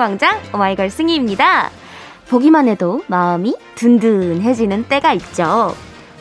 [0.00, 1.68] 가요광장 오마이걸 승희입니다.
[2.30, 5.74] 보기만 해도 마음이 든든해지는 때가 있죠.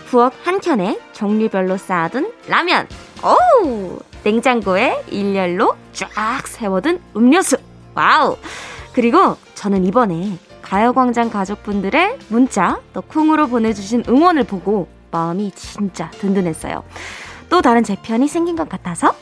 [0.08, 2.90] 부엌 한켠에 종류별로 쌓아둔 라면,
[3.24, 7.56] 오 냉장고에 일렬로 쫙 세워둔 음료수,
[7.96, 8.36] 와우!
[8.92, 16.84] 그리고 저는 이번에 가요광장 가족분들의 문자, 또 콩으로 보내주신 응원을 보고 마음이 진짜 든든했어요.
[17.48, 19.16] 또 다른 제 편이 생긴 것 같아서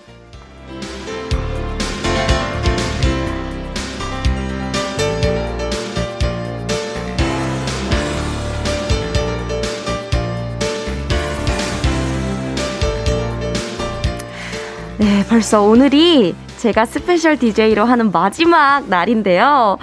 [15.00, 19.78] 네, 벌써 오늘이 제가 special DJ로 하는 마지막 날인데요.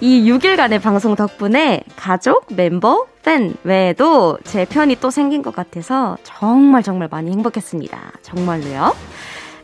[0.00, 6.84] 이 6일간의 방송 덕분에 가족, 멤버, 팬 외에도 제 편이 또 생긴 것 같아서 정말
[6.84, 8.12] 정말 많이 행복했습니다.
[8.22, 8.94] 정말로요.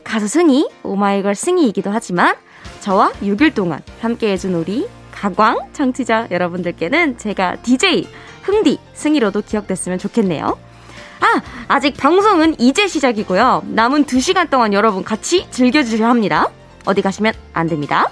[0.03, 2.35] 가수 승희, 오마이걸 승희이기도 하지만
[2.81, 8.09] 저와 6일 동안 함께 해준 우리 가광 청취자 여러분들께는 제가 DJ,
[8.43, 10.59] 흥디, 승희로도 기억됐으면 좋겠네요.
[11.21, 13.63] 아, 아직 방송은 이제 시작이고요.
[13.67, 16.49] 남은 2시간 동안 여러분 같이 즐겨주셔야 합니다.
[16.87, 18.07] 어디 가시면 안 됩니다.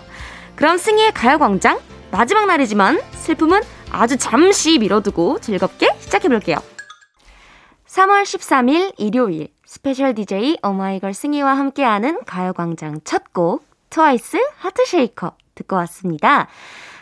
[0.55, 1.79] 그럼 승희의 가요광장
[2.11, 6.57] 마지막 날이지만 슬픔은 아주 잠시 미뤄두고 즐겁게 시작해볼게요.
[7.89, 15.77] 3월 13일 일요일 special DJ 오마이걸 승희와 함께하는 가요광장 첫 곡 트와이스 Heart Shaker 듣고
[15.77, 16.49] 왔습니다.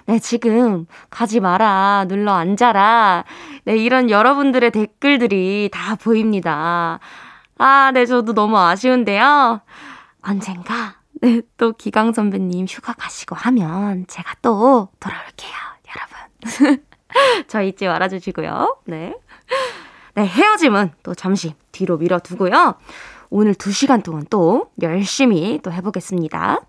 [0.07, 3.25] 네, 지금 가지 마라, 눌러 앉아라.
[3.65, 7.01] 네, 이런 여러분들의 댓글들이 다 보입니다.
[7.57, 9.63] 아, 네, 저도 너무 아쉬운데요.
[10.23, 15.53] 언젠가, 네, 또 기강 선배님 휴가 가시고 하면 제가 또 돌아올게요,
[15.89, 16.85] 여러분.
[17.49, 18.77] 저 잊지 말아주시고요.
[18.87, 19.15] 네.
[20.15, 22.75] 네, 헤어짐은 또 잠시 뒤로 밀어두고요.
[23.31, 26.61] 오늘 2시간 동안 또 열심히 또 해보겠습니다.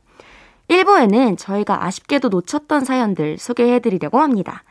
[0.70, 4.64] 1부에는 저희가 아쉽게도 놓쳤던 사연들 소개해드리려고 합니다.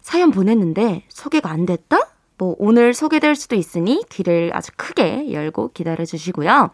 [0.00, 1.98] 사연 보냈는데 소개가 안 됐다?
[2.38, 6.70] 뭐 오늘 소개될 수도 있으니 귀를 아주 크게 열고 기다려주시고요.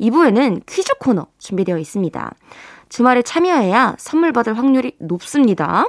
[0.00, 2.34] 2부에는 퀴즈 코너 준비되어 있습니다.
[2.90, 5.86] 주말에 참여해야 선물 받을 확률이 높습니다.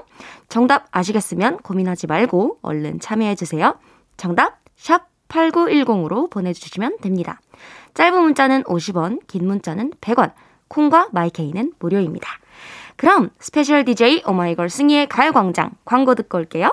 [0.48, 3.78] 정답 아시겠으면 고민하지 말고 얼른 참여해주세요.
[4.18, 7.40] 정답 샵 8910으로 보내주시면 됩니다.
[7.94, 10.32] 짧은 문자는 50원, 긴 문자는 100원,
[10.70, 12.28] 콩과 마이케이는 무료입니다.
[12.96, 16.72] 그럼 special DJ 오마이걸 승희의 가요광장 광고 듣고 올게요.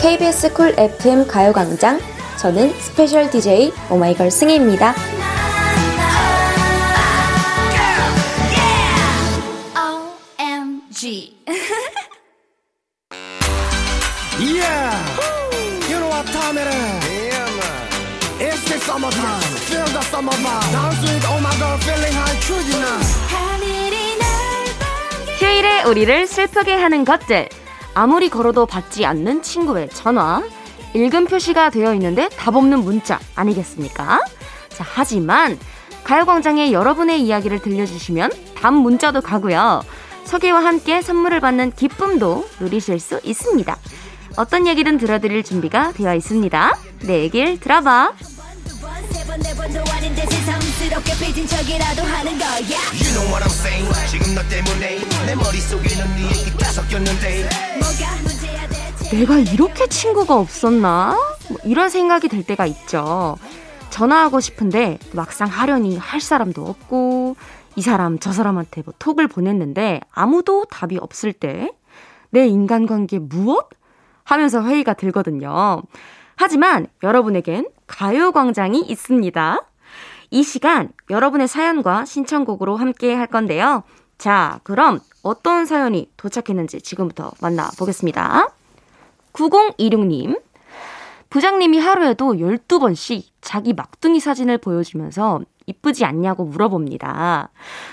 [0.00, 1.98] KBS 쿨 FM 가요광장
[2.38, 4.94] 저는 special DJ 오마이걸 승희입니다.
[18.94, 19.40] Summertime.
[19.68, 20.72] Feel the summer vibe.
[20.72, 23.24] Dance with oh my god, feeling high, true you know.
[25.38, 27.48] 휴일에 우리를 슬프게 하는 것들.
[27.94, 30.42] 아무리 걸어도 받지 않는 친구의 전화.
[30.94, 34.20] 읽음 표시가 되어 있는데 답 없는 문자 아니겠습니까?
[34.68, 35.58] 자, 하지만
[36.04, 39.82] 가요광장에 여러분의 이야기를 들려주시면 답 문자도 가고요.
[40.24, 43.76] 소개와 함께 선물을 받는 기쁨도 누리실 수 있습니다.
[44.36, 46.76] 어떤 얘기든 들어드릴 준비가 되어 있습니다.
[47.02, 48.12] 내 얘기를 들어봐.
[59.12, 61.16] 내가 이렇게 친구가 없었나?
[61.48, 63.36] 뭐 이런 생각이 들 때가 있죠
[63.90, 67.36] 전화하고 싶은데 막상 하려니 할 사람도 없고
[67.76, 71.70] 이 사람 저 사람한테 뭐 톡을 보냈는데 아무도 답이 없을 때
[72.34, 73.70] 내 인간관계 무엇?
[74.24, 75.82] 하면서 회의가 들거든요.
[76.34, 79.60] 하지만 여러분에겐 가요광장이 있습니다.
[80.30, 83.84] 이 시간 여러분의 사연과 신청곡으로 함께 할 건데요.
[84.18, 88.48] 자, 그럼 어떤 사연이 도착했는지 지금부터 만나보겠습니다.
[89.32, 90.40] 9026님.
[91.30, 97.50] 부장님이 하루에도 12번씩 자기 막둥이 사진을 보여주면서 이쁘지 않냐고 물어봅니다.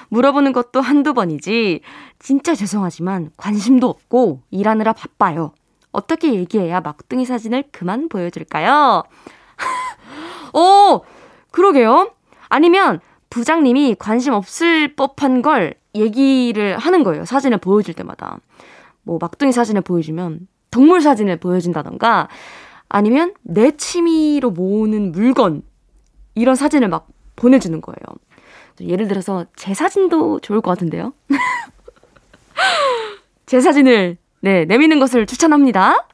[0.09, 1.81] 물어보는 것도 한두 번이지.
[2.19, 5.53] 진짜 죄송하지만 관심도 없고 일하느라 바빠요.
[5.91, 9.03] 어떻게 얘기해야 막둥이 사진을 그만 보여줄까요?
[10.53, 11.01] 어,
[11.51, 12.11] 그러게요.
[12.49, 17.25] 아니면 부장님이 관심 없을 법한 걸 얘기를 하는 거예요.
[17.25, 18.39] 사진을 보여줄 때마다.
[19.03, 22.29] 뭐 막둥이 사진을 보여주면 동물 사진을 보여준다던가
[22.87, 25.63] 아니면 내 취미로 모으는 물건
[26.35, 27.07] 이런 사진을 막
[27.41, 27.97] 보내주는 거예요.
[28.79, 31.13] 예를 들어서 제 사진도 좋을 것 같은데요.
[33.47, 36.07] 제 사진을, 네, 내미는 것을 추천합니다.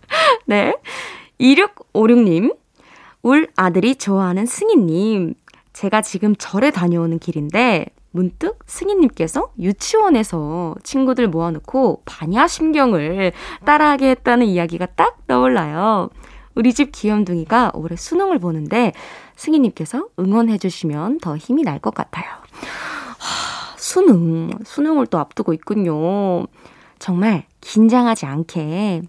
[0.46, 0.74] 네.
[1.38, 2.56] 2656님,
[3.22, 5.34] 울 아들이 좋아하는 승희님.
[5.72, 13.32] 제가 지금 절에 다녀오는 길인데, 문득 승희님께서 유치원에서 친구들 모아놓고 반야심경을
[13.64, 16.10] 따라하게 했다는 이야기가 딱 떠올라요.
[16.54, 18.92] 우리 집 귀염둥이가 올해 수능을 보는데
[19.36, 22.26] 승희님께서 응원해 주시면 더 힘이 날 것 같아요.
[23.18, 26.46] 하, 수능, 수능을 또 앞두고 있군요.
[26.98, 29.02] 정말 긴장하지 않게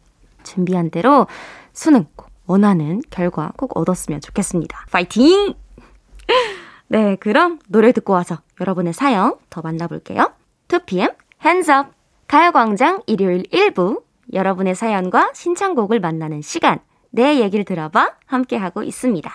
[0.43, 1.27] 준비한 대로
[1.73, 4.85] 수능 꼭 원하는 결과 꼭 얻었으면 좋겠습니다.
[4.91, 5.53] 파이팅!
[6.87, 10.31] 네, 그럼 노래 듣고 와서 여러분의 사연 더 만나볼게요.
[10.67, 11.89] 2PM Hands Up
[12.27, 14.03] 가요광장 일요일 1부
[14.33, 16.79] 여러분의 사연과 신청곡을 만나는 시간
[17.11, 19.31] 내 얘기를 들어봐 함께하고 있습니다.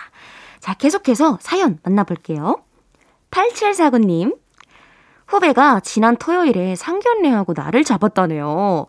[0.59, 2.61] 자, 계속해서 사연 만나볼게요.
[3.31, 4.37] 8749님,
[5.27, 8.87] 후배가 지난 토요일에 상견례하고 나를 잡았다네요.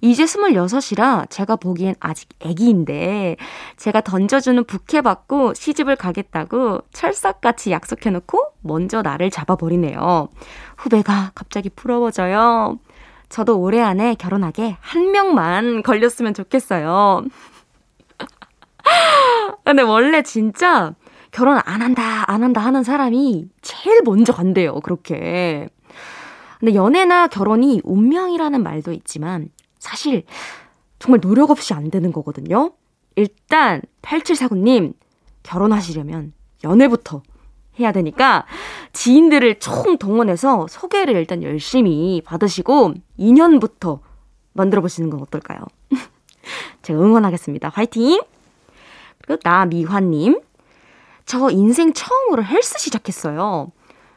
[0.00, 3.36] 이제 26이라 제가 보기엔 아직 애기인데
[3.76, 10.28] 제가 던져주는 부케 받고 시집을 가겠다고 철석같이 약속해놓고 먼저 나를 잡아버리네요.
[10.78, 12.78] 후배가 갑자기 부러워져요.
[13.28, 17.24] 저도 올해 안에 결혼하게 한 명만 걸렸으면 좋겠어요.
[19.64, 20.94] 근데 원래 진짜
[21.30, 25.68] 결혼 안 한다, 안 한다 하는 사람이 제일 먼저 간대요, 그렇게.
[26.58, 30.24] 근데 연애나 결혼이 운명이라는 말도 있지만 사실
[30.98, 32.72] 정말 노력 없이 안 되는 거거든요.
[33.16, 34.94] 일단 8749님
[35.42, 36.32] 결혼하시려면
[36.64, 37.22] 연애부터
[37.78, 38.44] 해야 되니까
[38.92, 44.00] 지인들을 총 동원해서 소개를 일단 열심히 받으시고 2년부터
[44.52, 45.60] 만들어 보시는 건 어떨까요?
[46.82, 47.70] 제가 응원하겠습니다.
[47.70, 48.20] 화이팅!
[49.30, 50.40] 그리고 나미화님.
[51.24, 53.70] 저 인생 처음으로 헬스 시작했어요.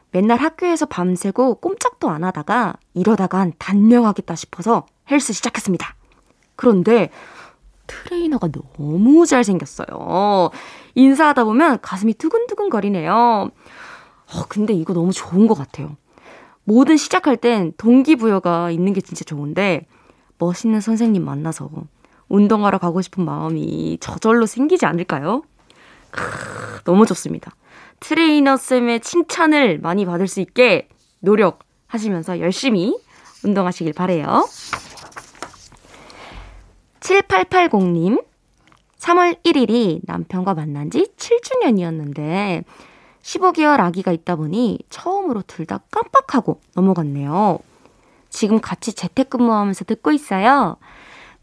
[0.09, 5.95] 맨날 학교에서 밤새고 꼼짝도 안 하다가 이러다간 단명하겠다 싶어서 헬스 시작했습니다.
[6.55, 7.11] 그런데
[7.85, 10.49] 트레이너가 너무 잘생겼어요.
[10.95, 13.13] 인사하다 보면 가슴이 두근두근 거리네요.
[13.13, 15.95] 어, 근데 이거 너무 좋은 것 같아요.
[16.63, 19.85] 뭐든 시작할 땐 동기부여가 있는 게 진짜 좋은데
[20.39, 21.69] 멋있는 선생님 만나서
[22.37, 25.43] 운동하러 가고 싶은 마음이 저절로 생기지 않을까요?
[26.09, 26.23] 크,
[26.83, 27.53] 너무 좋습니다.
[27.99, 30.89] 트레이너 쌤의 칭찬을 많이 받을 수 있게
[31.19, 32.97] 노력하시면서 열심히
[33.43, 34.47] 운동하시길 바래요.
[37.01, 38.23] 7880님,
[38.97, 42.63] 3월 1일이 남편과 만난 지 7주년이었는데
[43.21, 47.59] 15개월 아기가 있다 보니 처음으로 둘 다 깜빡하고 넘어갔네요.
[48.29, 50.77] 지금 같이 재택근무하면서 듣고 있어요.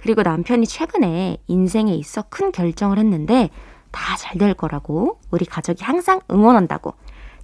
[0.01, 3.51] 그리고 남편이 최근에 인생에 있어 큰 결정을 했는데
[3.91, 6.95] 다 잘 될 거라고 우리 가족이 항상 응원한다고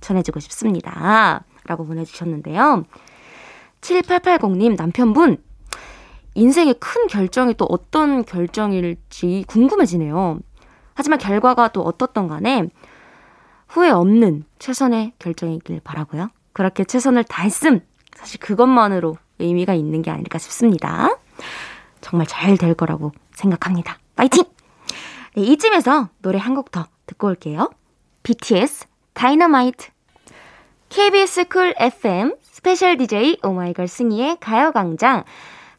[0.00, 1.44] 전해주고 싶습니다.
[1.66, 2.84] 라고 보내주셨는데요.
[3.80, 5.36] 7880님 남편분
[6.34, 10.38] 인생의 큰 결정이 또 어떤 결정일지 궁금해지네요.
[10.94, 12.68] 하지만 결과가 또 어떻던 간에
[13.68, 16.28] 후회 없는 최선의 결정이길 바라고요.
[16.52, 17.80] 그렇게 최선을 다했음
[18.14, 21.18] 사실 그것만으로 의미가 있는 게 아닐까 싶습니다.
[22.06, 23.98] 정말 잘 될 거라고 생각합니다.
[24.14, 24.44] 파이팅!
[25.34, 27.68] 네, 이쯤에서 노래 한 곡 더 듣고 올게요.
[28.22, 29.88] BTS Dynamite
[30.88, 35.25] KBS 쿨 FM special DJ 오마이걸 승희의 가요광장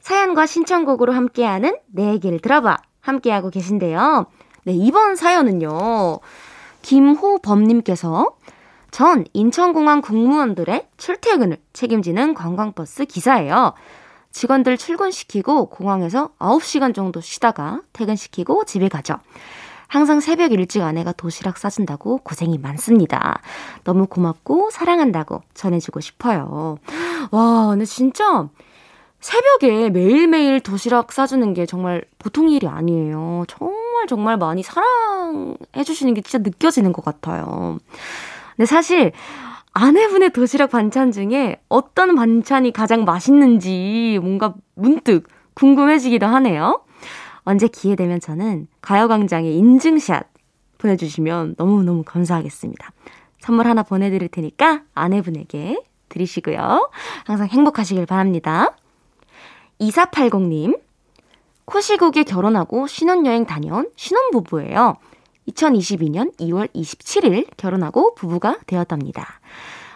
[0.02, 4.26] 사연과 신청곡으로 함께하는 내 얘기를 들어봐 함께하고 계신데요.
[4.66, 6.20] 네, 이번 사연은요.
[6.82, 8.36] 김호범님께서
[8.92, 13.74] 전 인천공항 공무원들의 출퇴근을 책임지는 관광버스 기사예요.
[14.38, 19.16] 직원들 출근시키고 공항에서 9시간 정도 쉬다가 퇴근시키고 집에 가죠.
[19.88, 23.42] 항상 새벽 일찍 아내가 도시락 싸준다고 고생이 많습니다.
[23.84, 26.78] 너무 고맙고 사랑한다고 전해주고 싶어요.
[27.32, 28.48] 와, 근데 진짜
[29.22, 33.46] 새벽에 매일매일 도시락 싸주는 게 정말 보통 일이 아니에요.
[33.48, 37.80] 정말 정말 많이 사랑해주시는 게 진짜 느껴지는 것 같아요.
[38.56, 39.14] 근데 사실
[39.80, 46.84] 아내분의 도시락 반찬 중에 어떤 반찬이 가장 맛있는지 뭔가 문득 궁금해지기도 하네요.
[47.44, 50.26] 언제 기회 되면 저는 가요광장에 인증샷
[50.80, 52.92] 보내주시면 너무너무 감사하겠습니다.
[53.40, 55.80] 선물 하나 보내드릴 테니까 아내분에게
[56.10, 56.90] 드리시고요.
[57.26, 58.76] 항상 행복하시길 바랍니다.
[59.80, 60.80] 2480님,
[61.66, 64.96] 코시국에 결혼하고 신혼여행 다녀온 신혼부부예요.
[65.48, 69.26] 2022년 2월 27일 결혼하고 부부가 되었답니다.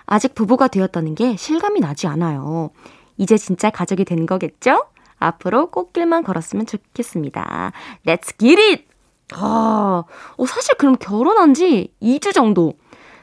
[0.06, 2.72] 아직 부부가 되었다는 게 실감이 나지 않아요.
[3.18, 4.86] 이제 진짜 가족이 된 거겠죠?
[5.20, 7.72] 앞으로 꽃길만 걸었으면 좋겠습니다.
[8.06, 8.86] Let's get it!
[9.34, 10.04] 아,
[10.38, 12.74] 어, 사실 그럼 결혼한 지 2주 정도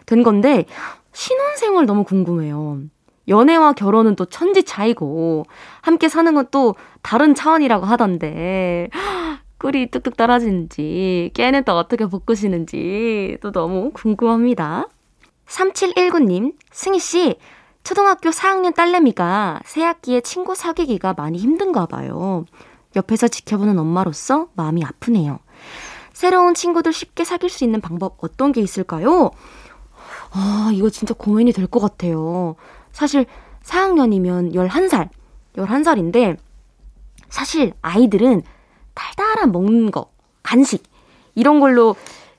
[0.07, 0.65] 된 건데,
[1.13, 2.81] 신혼생활 너무 궁금해요.
[3.27, 5.45] 연애와 결혼은 또 천지 차이고,
[5.83, 8.89] 함께 사는 건 또 다른 차원이라고 하던데,
[9.59, 14.87] 꿀이 뚝뚝 떨어지는지, 깨는 또 어떻게 볶으시는지, 또 너무 궁금합니다.
[15.47, 17.37] 3719님, 승희씨,
[17.83, 22.45] 초등학교 4학년 딸내미가 새학기에 친구 사귀기가 많이 힘든가 봐요.
[22.97, 25.39] 옆에서 지켜보는 엄마로서 마음이 아프네요.
[26.13, 29.31] 새로운 친구들 쉽게 사귈 수 있는 방법 어떤 게 있을까요?
[30.33, 32.57] 아, 이거 진짜 고민이 될 것 같아요.
[32.93, 33.27] 사실
[33.65, 35.09] 4학년이면 11살,
[35.57, 36.37] 11살인데
[37.29, 38.43] 사실 아이들은
[38.99, 40.11] 달달한 먹는 거,
[40.43, 40.83] 간식
[41.37, 41.95] 이런 걸로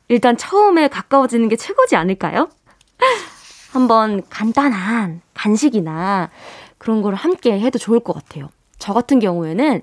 [0.09, 2.49] 일단 처음에 가까워지는 게 최고지 않을까요?
[3.71, 6.29] 한번 간단한 간식이나
[6.77, 8.49] 그런 걸 함께 해도 좋을 것 같아요.
[8.77, 9.81] 저 같은 경우에는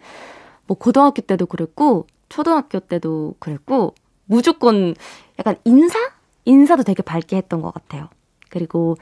[0.66, 3.95] 뭐 고등학교 때도 그랬고 초등학교 때도 그랬고
[4.26, 4.95] 무조건
[5.38, 5.99] 약간 인사?
[6.45, 8.09] 인사도 되게 밝게 했던 것 같아요.
[8.50, 8.97] 그리고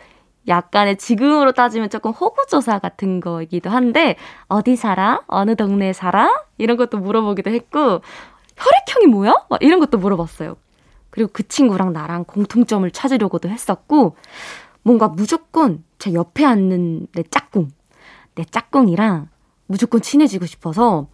[0.48, 5.22] 약간의 지금으로 따지면 조금 호구조사 같은 거이기도 한데 어디 살아?
[5.26, 6.44] 어느 동네에 살아?
[6.58, 8.00] 이런 것도 물어보기도 했고
[8.56, 9.34] 혈액형이 뭐야?
[9.48, 10.56] 막 이런 것도 물어봤어요.
[11.10, 14.16] 그리고 그 친구랑 나랑 공통점을 찾으려고도 했었고
[14.82, 17.70] 뭔가 무조건 제 옆에 앉는 내 짝꿍,
[18.34, 19.28] 내 짝꿍이랑
[19.66, 21.08] 무조건 친해지고 싶어서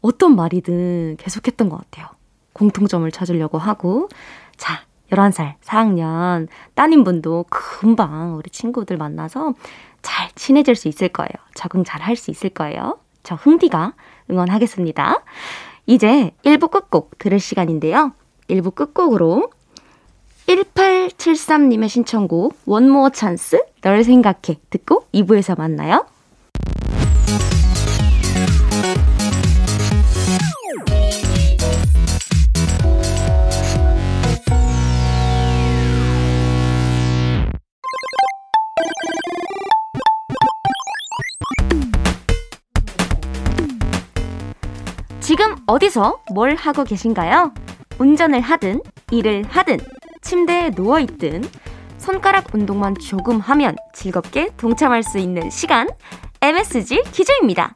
[0.00, 2.06] 어떤 말이든 계속했던 것 같아요.
[2.52, 4.08] 공통점을 찾으려고 하고.
[4.56, 9.54] 자, 11살, 4학년 따님분도 금방 우리 친구들 만나서
[10.02, 11.30] 잘 친해질 수 있을 거예요.
[11.54, 12.98] 적응 잘 할 수 있을 거예요.
[13.22, 13.94] 저 흥디가
[14.30, 15.22] 응원하겠습니다.
[15.86, 18.12] 이제 1부 끝곡 들을 시간인데요.
[18.48, 19.50] 1부 끝곡으로
[20.46, 26.06] 1873님의 신청곡 원모어 찬스 널 생각해 듣고 2부에서 만나요.
[45.40, 47.54] 지금 어디서 뭘 하고 계신가요?
[47.98, 49.78] 운전을 하든, 일을 하든,
[50.20, 51.42] 침대에 누워있든,
[51.96, 55.88] 손가락 운동만 조금 하면 즐겁게 동참할 수 있는 시간,
[56.42, 57.72] MSG 퀴즈입니다.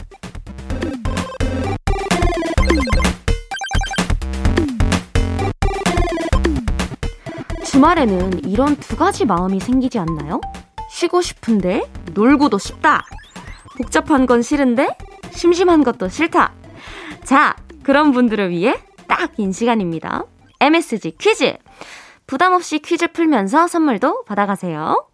[7.65, 10.43] 주말에는 이런 두 가지 마음이 생기지 않나요?
[10.91, 13.07] 쉬고 싶은데 놀고도 싶다.
[13.79, 14.87] 복잡한 건 싫은데
[15.31, 16.53] 심심한 것도 싫다.
[17.25, 18.75] 자, 그런 분들을 위해
[19.07, 20.25] 딱인 시간입니다.
[20.61, 21.57] MSG 퀴즈!
[22.27, 25.07] 부담 없이 퀴즈 풀면서 선물도 받아가세요.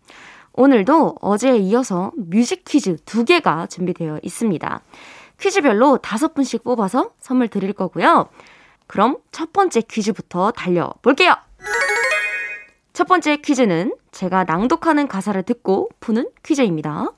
[0.53, 4.81] 오늘도 어제에 이어서 뮤직 퀴즈 두 개가 준비되어 있습니다.
[5.41, 8.29] 퀴즈별로 다섯 분씩 뽑아서 선물 드릴 거고요.
[8.87, 11.35] 그럼 첫 번째 퀴즈부터 달려볼게요.
[12.93, 17.13] 첫 번째 퀴즈는 제가 낭독하는 가사를 듣고 푸는 퀴즈입니다.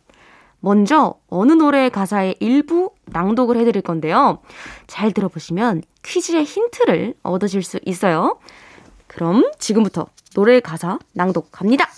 [0.62, 4.38] 먼저 어느 노래의 가사의 일부 낭독을 해드릴 건데요.
[4.86, 8.38] 잘 들어보시면 퀴즈의 힌트를 얻으실 수 있어요.
[9.08, 11.88] 그럼 지금부터 노래의 가사 낭독 갑니다.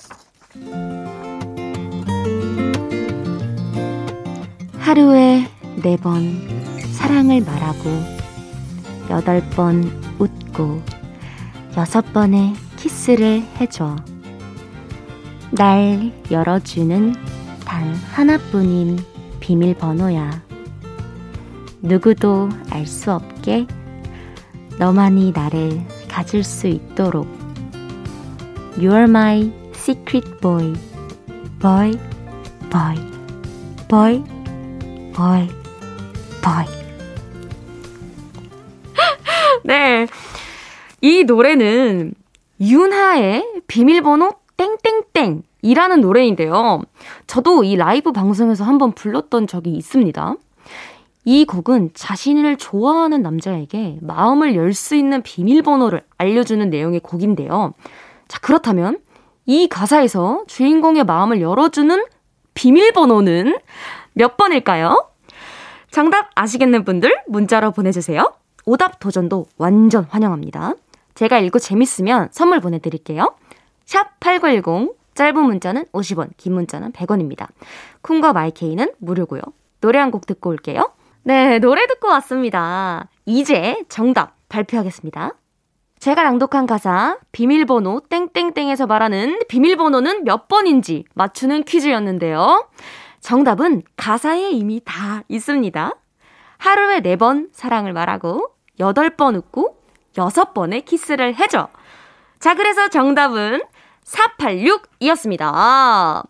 [4.78, 5.46] 하루에
[5.82, 6.40] 네 번
[6.92, 7.90] 사랑을 말하고
[9.10, 9.84] 여덟 번
[10.18, 10.80] 웃고
[11.76, 13.96] 여섯 번의 키스를 해줘.
[15.50, 17.14] 날 열어주는
[17.64, 18.98] 단 하나뿐인
[19.40, 20.42] 비밀번호야.
[21.82, 23.66] 누구도 알 수 없게
[24.78, 27.26] 너만이 나를 가질 수 있도록.
[28.76, 30.74] You are my secret boy.
[31.64, 31.98] boy,
[32.68, 32.94] boy,
[33.88, 34.22] boy,
[35.16, 35.48] boy,
[36.42, 36.66] boy.
[39.64, 40.06] 네.
[41.00, 42.12] 이 노래는
[42.60, 46.82] 윤하의 비밀번호 땡땡땡 이라는 노래인데요.
[47.26, 50.34] 저도 이 라이브 방송에서 한번 불렀던 적이 있습니다.
[51.26, 57.72] 이 곡은 자신을 좋아하는 남자에게 마음을 열 수 있는 비밀번호를 알려주는 내용의 곡인데요.
[58.28, 58.98] 자, 그렇다면
[59.46, 62.04] 이 가사에서 주인공의 마음을 열어주는
[62.54, 63.58] 비밀번호는
[64.12, 65.08] 몇 번일까요?
[65.90, 68.32] 정답 아시겠는 분들 문자로 보내주세요.
[68.66, 70.74] 오답 도전도 완전 환영합니다.
[71.14, 73.34] 제가 읽고 재밌으면 선물 보내드릴게요.
[73.84, 77.48] 샵 8910, 짧은 문자는 50원, 긴 문자는 100원입니다.
[78.02, 79.40] 쿵과 마이케이는 무료고요.
[79.80, 80.92] 노래 한 곡 듣고 올게요.
[81.22, 83.08] 네, 노래 듣고 왔습니다.
[83.26, 85.34] 이제 정답 발표하겠습니다.
[85.98, 92.68] 제가 낭독한 가사 비밀번호 땡땡땡에서 말하는 비밀번호는 몇 번인지 맞추는 퀴즈였는데요.
[93.20, 95.92] 정답은 가사에 이미 다 있습니다.
[96.58, 99.78] 하루에 4번 사랑을 말하고 8번 웃고
[100.14, 101.68] 6번의 키스를 해줘.
[102.38, 103.62] 자, 그래서 정답은
[104.04, 106.24] 486이었습니다.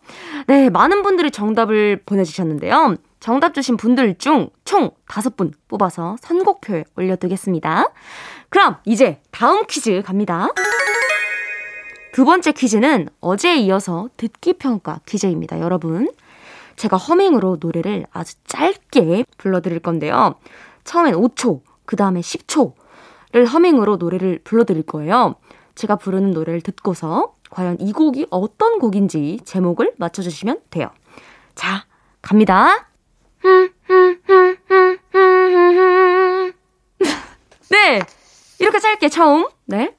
[0.47, 2.97] 네, 많은 분들이 정답을 보내주셨는데요.
[3.21, 7.93] 정답 주신 분들 중 총 5분 뽑아서 선곡표에 올려두겠습니다.
[8.49, 10.49] 그럼 이제 다음 퀴즈 갑니다.
[12.12, 16.11] 두 번째 퀴즈는 어제에 이어서 듣기 평가 퀴즈입니다, 여러분.
[16.76, 20.35] 제가 허밍으로 노래를 아주 짧게 불러드릴 건데요.
[20.85, 25.35] 처음엔 5초, 그 다음에 10초를 허밍으로 노래를 불러드릴 거예요.
[25.75, 30.91] 제가 부르는 노래를 듣고서 과연 이 곡이 어떤 곡인지 제목을 맞춰주시면 돼요.
[31.55, 31.85] 자,
[32.21, 32.89] 갑니다.
[37.71, 38.03] 네!
[38.59, 39.95] 이렇게 짧게 처음, 네.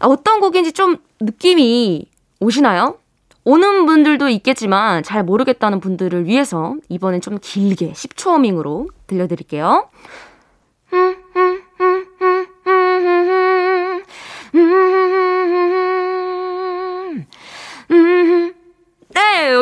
[0.00, 2.06] 어떤 곡인지 좀 느낌이
[2.40, 2.98] 오시나요?
[3.44, 9.88] 오는 분들도 있겠지만 잘 모르겠다는 분들을 위해서 이번엔 좀 길게 10초 허밍으로 들려드릴게요.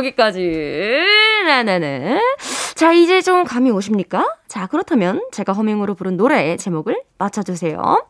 [0.02, 0.40] 여기까지.
[1.47, 2.21] 네네네.
[2.75, 4.28] 자, 이제 좀 감이 오십니까?
[4.49, 8.06] 자, 그렇다면 제가 허밍으로 부른 노래의 제목을 맞춰주세요.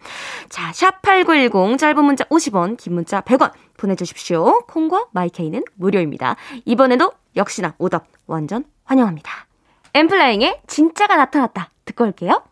[0.48, 4.60] 자, 샵8910 짧은 문자 50원, 긴 문자 100원 보내주십시오.
[4.66, 6.36] 콩과 마이케이는 무료입니다.
[6.64, 9.46] 이번에도 역시나 오답 완전 환영합니다.
[9.94, 11.70] 엠플라잉의 진짜가 나타났다.
[11.84, 12.42] 듣고 올게요.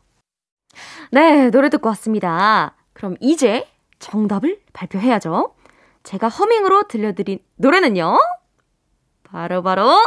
[1.11, 2.75] 네, 노래 듣고 왔습니다.
[2.93, 3.67] 그럼 이제
[3.99, 5.55] 정답을 발표해야죠.
[6.03, 8.19] 제가 허밍으로 들려드린 노래는요.
[9.33, 10.03] 바로바로 바로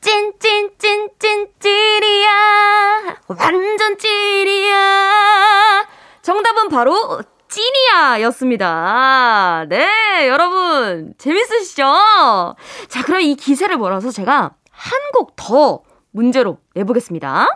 [0.00, 5.86] 찐찐찐찐 찐이야 완전 찐이야
[6.22, 9.64] 정답은 바로 찐이야 였습니다.
[9.68, 11.82] 네, 여러분, 재밌으시죠?
[12.88, 17.46] 자, 그럼 이 기세를 몰아서 제가 한 곡 더 문제로 내보겠습니다.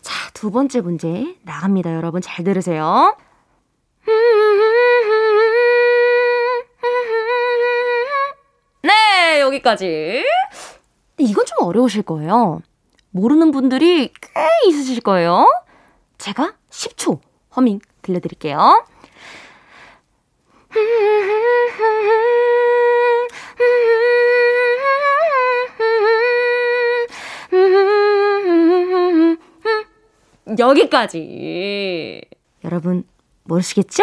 [0.00, 1.92] 자, 두 번째 문제 나갑니다.
[1.94, 3.16] 여러분, 잘 들으세요.
[9.24, 10.22] 네, 여기까지.
[11.16, 12.60] 이건 좀 어려우실 거예요.
[13.10, 15.50] 모르는 분들이 꽤 있으실 거예요.
[16.18, 17.20] 제가 10초
[17.56, 18.84] 허밍 들려드릴게요.
[30.58, 32.20] 여기까지.
[32.62, 33.04] 여러분,
[33.44, 34.02] 모르시겠죠?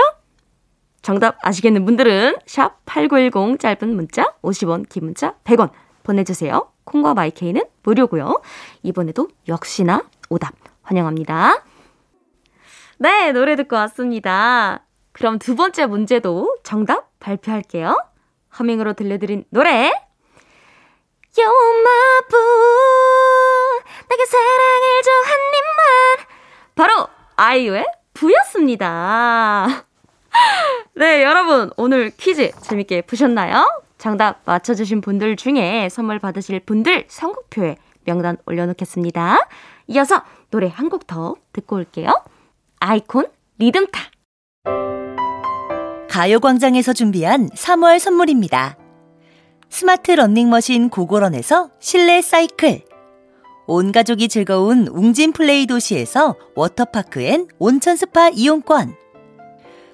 [1.01, 5.71] 정답 아시겠는 분들은 샵 8910 짧은 문자 50원, 긴 문자 100원
[6.03, 6.69] 보내주세요.
[6.83, 8.41] 콩과 마이케이는 무료고요.
[8.83, 11.63] 이번에도 역시나 오답 환영합니다.
[12.97, 14.85] 네, 노래 듣고 왔습니다.
[15.11, 17.97] 그럼 두 번째 문제도 정답 발표할게요.
[18.59, 19.91] 허밍으로 들려드린 노래.
[21.39, 22.37] 요마부
[24.09, 26.27] 내게 사랑을 줘 한 입만
[26.75, 29.85] 바로 아이유의 부였습니다.
[30.95, 33.65] 네, 여러분 오늘 퀴즈 재밌게 보셨나요?
[33.97, 39.37] 정답 맞춰주신 분들 중에 선물 받으실 분들 선곡표에 명단 올려놓겠습니다.
[39.87, 42.13] 이어서 노래 한 곡 더 듣고 올게요.
[42.79, 43.27] 아이콘
[43.59, 43.99] 리듬타.
[46.09, 48.77] 가요광장에서 준비한 3월 선물입니다.
[49.69, 52.81] 스마트 러닝머신 고고런에서 실내 사이클.
[53.67, 58.95] 온 가족이 즐거운 웅진 플레이 도시에서 워터파크 and 온천 스파 이용권.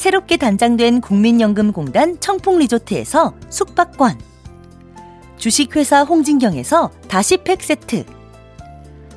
[0.00, 4.18] 새롭게 단장된 국민연금공단 청풍리조트에서 숙박권.
[5.36, 8.06] 주식회사 홍진경에서 다시팩 세트.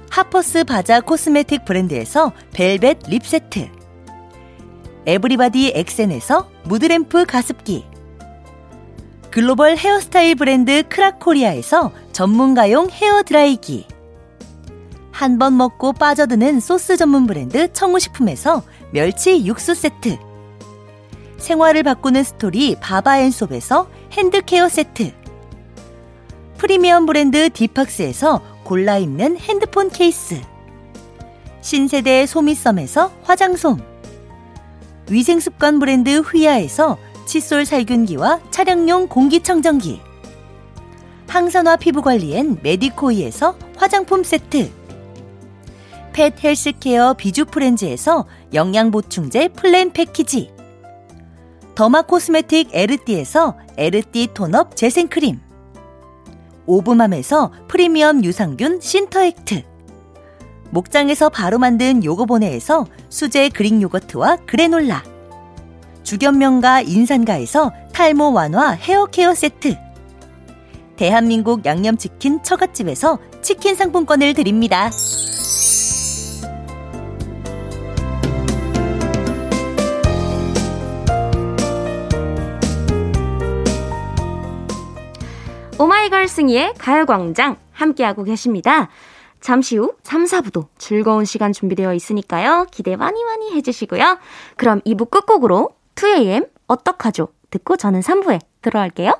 [0.10, 3.69] 하퍼스 바자 cosmetic 브랜드에서 벨벳 lip 세트.
[5.06, 7.86] 에브리바디 엑센에서 mood lamp 가습기.
[9.32, 13.88] 글로벌 헤어스타일 브랜드 크라코리아에서 전문가용 헤어 드라이기.
[15.13, 20.17] 한 번 먹고 빠져드는 소스 전문 브랜드 청우식품에서 멸치 육수 세트.
[21.43, 25.12] 생활을 바꾸는 스토리 바바앤솝에서 hand care 세트.
[26.58, 30.39] 프리미엄 브랜드 디팍스에서 골라 입는 핸드폰 케이스.
[31.60, 33.77] 신세대 소미썸에서 화장솜.
[35.10, 39.99] 위생습관 브랜드 휘하에서 칫솔 살균기와 차량용 공기청정기.
[41.27, 44.71] 항산화 피부관리엔 메디코이에서 화장품 세트.
[46.13, 50.53] pet healthcare 비주프렌즈에서 영양보충제 플랜 패키지
[51.76, 55.40] derma cosmetic 에르띠에서 에르띠 tone up 재생크림.
[56.66, 59.64] 오브맘에서 프리미엄 유산균 신터액트.
[60.70, 65.04] 목장에서 바로 만든 요거보네에서 수제 그릭 요거트와 그래놀라.
[66.04, 69.76] 죽염명가 인산가에서 탈모 완화 헤어케어 세트.
[70.96, 74.90] 대한민국 양념치킨 처갓집에서 치킨 상품권을 드립니다.
[85.84, 88.88] 오마이걸 승희의 가요광장 함께하고 계십니다.
[89.41, 92.67] 잠시 후 3, 4부도 즐거운 시간 준비되어 있으니까요.
[92.72, 94.17] 기대 많이 많이 해주시고요.
[94.56, 97.28] 그럼 2부 끝곡으로 2AM 어떡하죠?
[97.50, 99.19] 듣고 저는 3부에 들어갈게요.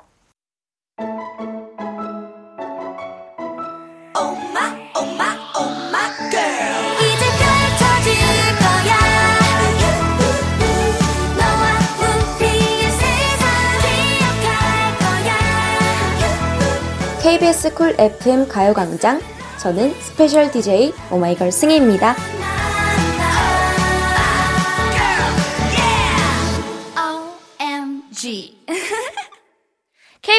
[17.24, 19.18] KBS 쿨 FM 가요광장
[19.58, 22.14] 저는 special DJ 오마이걸 승희입니다.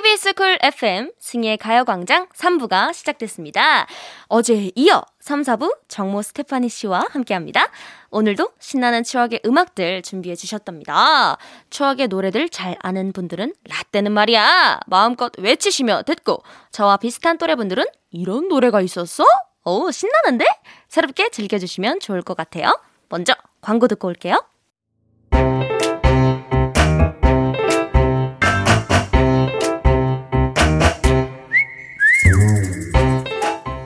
[0.05, 3.87] KBS 쿨 FM 승희의 가요광장 3부가 시작됐습니다.
[4.27, 7.69] 어제에 이어 3, 4부 정모 스테파니 씨와 함께합니다.
[8.11, 11.37] 오늘도 신나는 추억의 음악들 준비해 주셨답니다.
[11.71, 18.81] 추억의 노래들 잘 아는 분들은 라떼는 말이야 마음껏 외치시며 듣고 저와 비슷한 또래분들은 이런 노래가
[18.81, 19.25] 있었어?
[19.63, 20.45] 오 신나는데?
[20.87, 22.79] 새롭게 즐겨주시면 좋을 것 같아요.
[23.09, 24.45] 먼저 광고 듣고 올게요.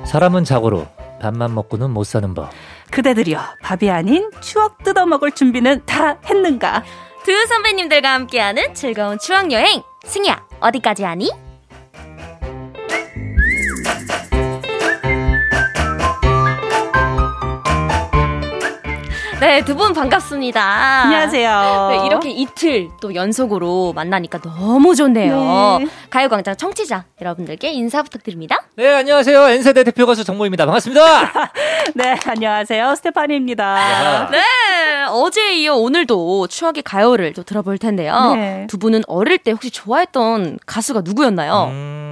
[0.10, 0.88] 사람은 자고로
[1.22, 2.50] 밥만 먹고는 못 사는 법.
[2.90, 6.84] 그대들이여 밥이 아닌 추억 뜯어 먹을 준비는 다 했는가?
[7.24, 9.84] 두 선배님들과 함께하는 즐거운 추억 여행.
[10.06, 11.30] 승희야 어디까지 하니?
[19.40, 20.62] 네, 두 분 반갑습니다.
[21.04, 21.88] 안녕하세요.
[21.92, 25.78] 네, 이렇게 이틀 또 연속으로 만나니까 너무 좋네요.
[25.80, 25.88] 네.
[26.10, 28.58] 가요광장 청취자 여러분들께 인사 부탁드립니다.
[28.76, 29.48] 네, 안녕하세요.
[29.48, 30.66] N세대 대표 가수 정모입니다.
[30.66, 31.52] 반갑습니다.
[31.96, 32.96] 네, 안녕하세요.
[32.96, 34.28] 스테파니입니다.
[34.30, 34.42] 네,
[35.10, 38.34] 어제에 이어 오늘도 추억의 가요를 또 들어볼 텐데요.
[38.36, 38.68] 네.
[38.70, 41.68] 두 분은 어릴 때 혹시 좋아했던 가수가 누구였나요?
[41.72, 42.09] 음,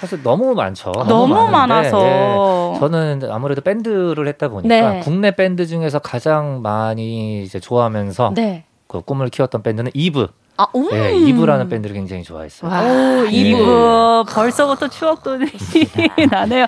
[0.00, 0.92] 사실 너무 많죠.
[0.92, 1.50] 너무 많은데,
[1.90, 2.72] 많아서.
[2.74, 5.00] 예, 저는 아무래도 밴드를 했다 보니까 네.
[5.00, 8.64] 국내 밴드 중에서 가장 많이 이제 좋아하면서 네.
[8.86, 10.28] 그 꿈을 키웠던 밴드는 이브.
[10.56, 10.90] 아, 오.
[10.92, 12.70] 예, 이브라는 밴드를 굉장히 좋아했어요.
[12.70, 13.58] 와, 오, 이브.
[13.58, 15.38] 이브 벌써부터 추억도
[16.30, 16.66] 나네요.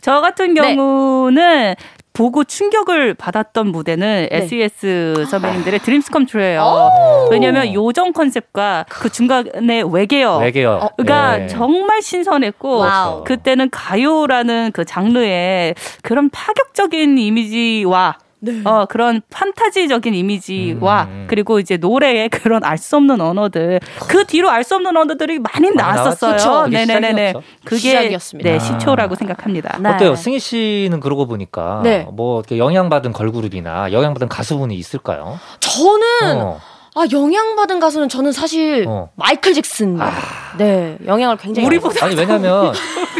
[0.00, 0.74] 저 같은 네.
[0.74, 1.74] 경우는
[2.14, 4.36] 보고 충격을 받았던 무대는 네.
[4.36, 6.62] SES 선배님들의 Dreams Come True예요.
[6.62, 7.28] 오.
[7.32, 10.90] 왜냐하면 요정 컨셉과 그 중간에 외계어 외계어.
[11.04, 11.46] 가 예.
[11.48, 13.24] 정말 신선했고 wow.
[13.24, 18.60] 그때는 가요라는 그 장르에 그런 파격적인 이미지와 네.
[18.64, 21.26] 어 그런 판타지적인 이미지와 음.
[21.28, 25.70] 그리고 이제 노래의 그런 알 수 없는 언어들 그 뒤로 알 수 없는 언어들이 많이
[25.74, 26.66] 나왔었어요.
[26.68, 27.34] 네네네네.
[27.64, 28.50] 그게 시작이었습니다.
[28.50, 28.58] 네 아.
[28.58, 29.78] 시초라고 생각합니다.
[29.80, 29.88] 네.
[29.90, 30.14] 어때요?
[30.16, 32.06] 승희 씨는 그러고 보니까 네.
[32.12, 35.38] 뭐 이렇게 영향받은 걸그룹이나 영향받은 가수분이 있을까요?
[35.60, 36.60] 저는 어.
[36.96, 39.10] 아 영향받은 가수는 저는 사실 어.
[39.16, 40.00] 마이클 잭슨.
[40.00, 40.12] 아.
[40.56, 42.72] 네, 영향을 굉장히 우리보다 아니 왜냐면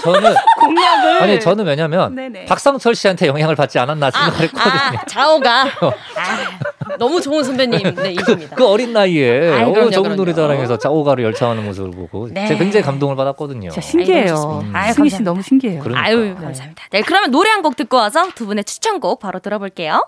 [0.03, 2.45] 저는 공약을 아니 저는 왜냐면 네네.
[2.45, 4.73] 박상철 씨한테 영향을 받지 않았나 생각했거든요.
[5.01, 5.63] 아, 자옥아
[6.17, 8.55] 아, 너무 좋은 선배님이십니다.
[8.55, 10.15] 그 어린 나이에 아이, 어, 그럼요, 좋은.
[10.15, 12.47] 노래자랑에서 자옥아를 열창하는 모습을 보고 네.
[12.47, 13.71] 제가 굉장히 감동을 받았거든요.
[13.71, 14.63] 진짜 신기해요.
[14.73, 15.23] 아유, 승희 씨 감사합니다.
[15.25, 15.81] 너무 신기해요.
[15.83, 16.05] 그러니까.
[16.07, 16.85] 아유, 감사합니다.
[16.91, 20.07] 네, 그러면 노래 한 곡 듣고 와서 두 분의 추천곡 바로 들어볼게요.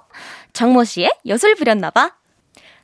[0.52, 2.10] 정모 씨의 엿을 부렸나봐.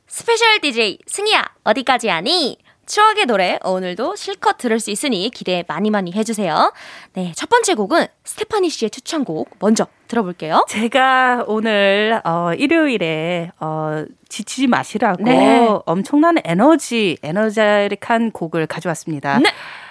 [0.07, 2.57] special DJ 승희야, 어디까지 하니?
[2.85, 6.73] 추억의 노래 오늘도 실컷 들을 수 있으니 기대 많이 많이 해주세요.
[7.13, 10.65] 네, 첫 번째 곡은 스테파니 씨의 추천곡 먼저 들어볼게요.
[10.67, 15.65] 제가 오늘 어, 일요일에 어, 지치지 마시라고 네.
[15.85, 19.39] 엄청난 에너지 에너자릭한 곡을 가져왔습니다.
[19.39, 19.49] 네.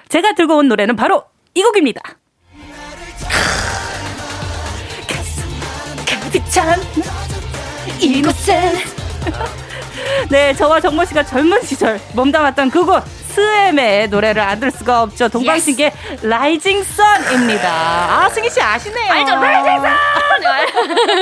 [0.09, 2.03] 제가 들고 온 노래는 바로 이 곡입니다.
[6.07, 6.79] 가득 찬
[8.01, 8.75] 이곳엔
[10.31, 15.29] 네 저와 정모 씨가 젊은 시절 몸담았던 그곳 SM의 노래를 안 들을 수가 없죠.
[15.29, 15.92] 동방신기의
[16.23, 17.69] Rising Sun입니다.
[17.71, 19.12] 아 승희 씨 아시네요.
[19.12, 19.93] 알죠, Rising Sun!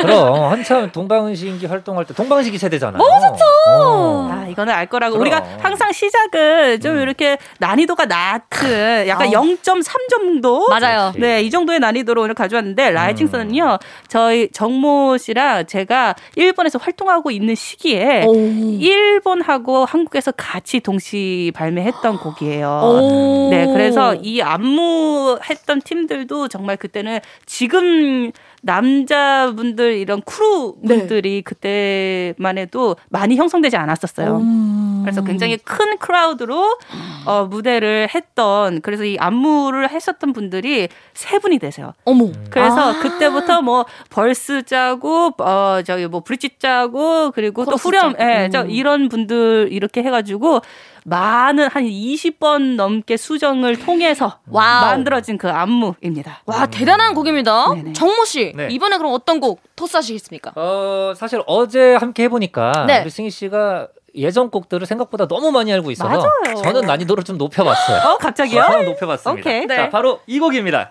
[0.03, 2.99] 그럼 한참 동방신기 활동할 때 동방신기 세대잖아요.
[2.99, 3.45] 너무 좋죠.
[3.69, 4.29] 어.
[4.33, 5.23] 아 이거는 알 거라고 그럼.
[5.23, 7.03] 우리가 항상 시작을 좀 음.
[7.03, 9.31] 이렇게 난이도가 낮은 약간 어.
[9.31, 11.13] 0.3 정도 맞아요.
[11.17, 13.87] 네, 이 정도의 난이도로 오늘 가져왔는데 Rising Sun은요 음.
[14.09, 18.35] 저희 정모 씨랑 제가 일본에서 활동하고 있는 시기에 오.
[18.35, 22.69] 일본하고 한국에서 같이 동시 발매했던 곡이에요.
[22.83, 23.49] 오.
[23.51, 28.33] 네, 그래서 이 안무 했던 팀들도 정말 그때는 지금
[28.63, 31.41] 남자분들 이런 크루 분들이 네.
[31.43, 34.37] 그때만 해도 많이 형성되지 않았었어요.
[34.39, 35.01] 음.
[35.03, 36.79] 그래서 굉장히 큰 crowd로
[37.27, 41.93] 어, 무대를 했던 그래서 이 안무를 했었던 분들이 세 분이 되세요.
[42.05, 42.31] 어머.
[42.51, 42.99] 그래서 아.
[43.01, 48.65] 그때부터 뭐 verse 짜고 어 저기 뭐 bridge 짜고 그리고 또 후렴 예, 네, 저
[48.65, 50.61] 이런 분들 이렇게 해가지고
[51.05, 54.87] 많은 한 20번 넘게 수정을 통해서 wow.
[54.87, 56.43] 만들어진 그 안무입니다.
[56.47, 57.75] 와 대단한 곡입니다.
[57.75, 57.93] 네네.
[57.93, 58.69] 정모 씨 네.
[58.71, 60.53] 이번에 그럼 어떤 곡 토스하시겠습니까?
[60.57, 63.01] 어 사실 어제 함께 해보니까 네.
[63.03, 66.63] 우리 승희 씨가 예전 곡들을 생각보다 너무 많이 알고 있어서 맞아요.
[66.63, 68.01] 저는 난이도를 좀 높여봤어요.
[68.13, 68.63] 어 갑자기요?
[68.63, 69.41] 저는 높여봤습니다.
[69.41, 69.67] 오케이.
[69.69, 69.91] 자 네.
[69.91, 70.91] 바로 이 곡입니다.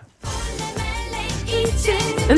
[2.30, 2.36] 음?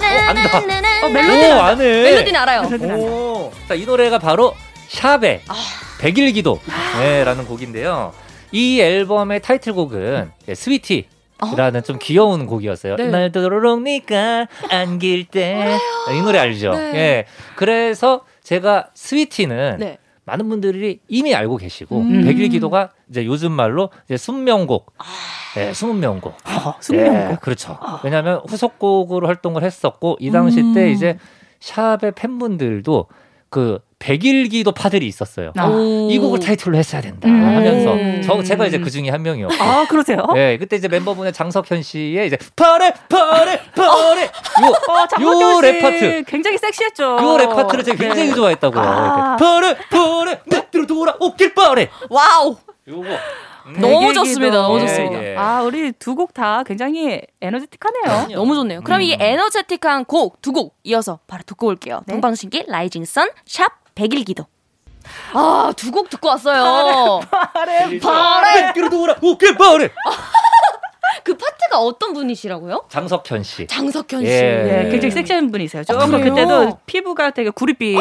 [0.00, 0.58] 어, 안다.
[1.06, 2.02] 어, 멜로디 오, 아네.
[2.02, 2.62] 멜로디는 알아요.
[2.98, 4.54] 오, 자, 이 노래가 바로
[4.90, 5.54] 샵의 아.
[6.00, 6.62] 백일 기도라는
[6.98, 8.12] 네, 곡인데요.
[8.50, 11.06] 이 앨범의 타이틀곡은 네, 스위티.
[11.56, 12.96] 라는 좀 귀여운 곡이었어요.
[12.96, 13.08] 네.
[13.08, 15.74] 날 도로롱니까 안길 때.
[16.14, 16.72] 이 노래 알죠?
[16.72, 16.94] 네.
[16.94, 17.24] 예.
[17.56, 19.96] 그래서 제가 스위티는 네.
[20.24, 22.24] 많은 분들이 이미 알고 계시고 음.
[22.24, 25.04] 백일 기도가 이제 요즘 말로 이제 순명곡, 아.
[25.56, 27.78] 예, 순명곡, 아, 순명곡, 예, 그렇죠.
[27.80, 28.00] 아.
[28.04, 30.74] 왜냐하면 후속곡으로 활동을 했었고 이 당시 음.
[30.74, 31.18] 때 이제
[31.60, 33.06] 샵의 팬분들도
[33.50, 35.52] 그 백일기도 파들이 있었어요.
[35.56, 35.68] 아.
[36.08, 37.44] 이 곡을 타이틀로 했어야 된다 음.
[37.44, 39.62] 하면서 저 제가 이제 그 중에 한 명이었고.
[39.62, 40.24] 아 그러세요?
[40.34, 44.30] 네, 그때 이제 멤버분의 장석현 씨의 이제 바래 바래 바래 요,
[44.88, 47.16] 어, 요 랩 파트 굉장히 섹시했죠.
[47.16, 48.34] 요 랩 파트를 제가 굉장히 네.
[48.34, 48.82] 좋아했다고요.
[48.82, 49.36] 아.
[49.36, 51.88] 바래 바래 내 뒤로 돌아 오길 바래.
[52.08, 52.56] wow.
[52.90, 53.08] 요거
[53.66, 53.80] 음.
[53.80, 54.56] 너무 좋습니다.
[54.56, 55.22] 너무 좋습니다.
[55.22, 55.36] 예, 예.
[55.36, 58.36] 아, 우리 두 곡 다 굉장히 에너제틱하네요.
[58.36, 58.80] 너무 좋네요.
[58.82, 59.02] 그럼 음.
[59.02, 62.00] 이 에너제틱한 곡 두 곡 이어서 바로 듣고 올게요.
[62.06, 62.14] 네?
[62.14, 64.46] 동방신기 Rising Sun, 샵 백일기도.
[65.32, 67.20] 아, 두 곡 듣고 왔어요.
[67.30, 67.98] 바래, 바래.
[68.00, 68.72] 바래.
[69.22, 69.88] 오케이, 바래.
[71.24, 72.84] 그 파트가 어떤 분이시라고요?
[72.88, 73.66] 장석현 씨.
[73.66, 74.26] 장석현 씨.
[74.26, 74.40] 예.
[74.40, 75.84] 네, 굉장히 섹시한 분이세요.
[75.84, 77.96] 조금 아, 그때도 피부가 되게 구릿빛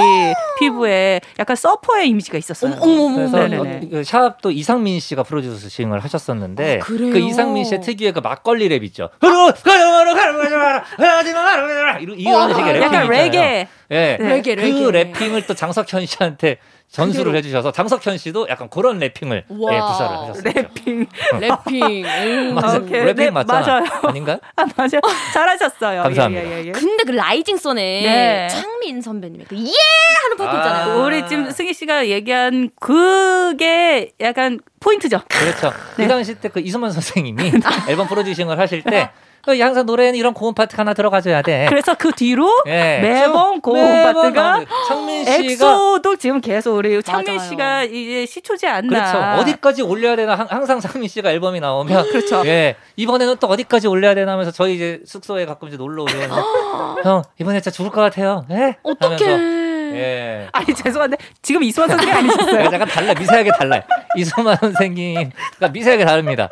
[0.60, 2.76] 피부에 약간 서퍼의 이미지가 있었어요.
[2.80, 8.69] 어머, 그래서 그 샵도 이상민 씨가 producing을 하셨었는데 아, 그 이상민 씨의 특유의 그 막걸리
[8.69, 9.10] 랩 있죠.
[9.22, 9.54] 이런
[12.17, 13.67] 이런 식의 랩 약간 레게.
[13.91, 14.17] 예.
[14.19, 14.91] 레게, 그 레게.
[14.91, 16.58] rapping을 또 장석현 씨한테
[16.91, 20.41] 전수를 해주셔서 장석현 씨도 약간 그런 rapping을 예, 구사를 하셨어요.
[20.56, 21.06] rapping,
[21.39, 22.56] 래핑.
[22.56, 23.65] 맞아, 요 래핑 네, 맞잖아.
[23.65, 23.84] 맞아요.
[24.04, 24.39] 아닌가?
[24.58, 24.99] 아 맞아요.
[25.34, 26.02] 잘하셨어요.
[26.04, 26.45] 감사합니다.
[26.47, 26.71] 예, 예, 예.
[26.71, 28.47] 근데 그 Rising Sun에 네.
[28.49, 29.71] 창민 선배님의 그 예
[30.23, 30.91] 하는 파트 있잖아요.
[30.93, 31.04] 아.
[31.06, 35.21] 우리 지금 승희 씨가 얘기한 그게 약간 포인트죠.
[35.28, 35.71] 그렇죠.
[35.97, 36.06] 네.
[36.06, 37.52] 이 당시 때 그 이수만 선생님이
[37.88, 39.10] 앨범 producing을 하실 때 그
[39.45, 41.65] 항상 노래는 이런 고음 파트 하나 들어가줘야 돼.
[41.69, 42.99] 그래서 그 뒤로 네.
[43.02, 47.49] 매번 고음 매번 파트가 창민 씨가 엑소도 지금 계속 우리 창민 맞아요.
[47.49, 48.88] 씨가 이제 시초지 않나.
[48.89, 49.41] 그렇죠.
[49.41, 52.45] 어디까지 올려야 되나 항상 창민 씨가 앨범이 나오면 그렇죠.
[52.45, 56.30] 예 이번에는 또 어디까지 올려야 되나 하면서 저희 이제 숙소에 가끔 이제 놀러 오면
[57.04, 58.45] 형 이번에 진짜 죽을 것 같아요.
[58.52, 58.75] 예?
[58.84, 59.25] 어떡해.
[59.93, 60.47] 예.
[60.54, 62.65] 아니 죄송한데 지금 이수만 선생님 아니셨어요?
[62.71, 63.82] 약간 달라 미세하게 달라요.
[64.15, 65.32] 이수만 선생님
[65.71, 66.49] 미세하게 다릅니다.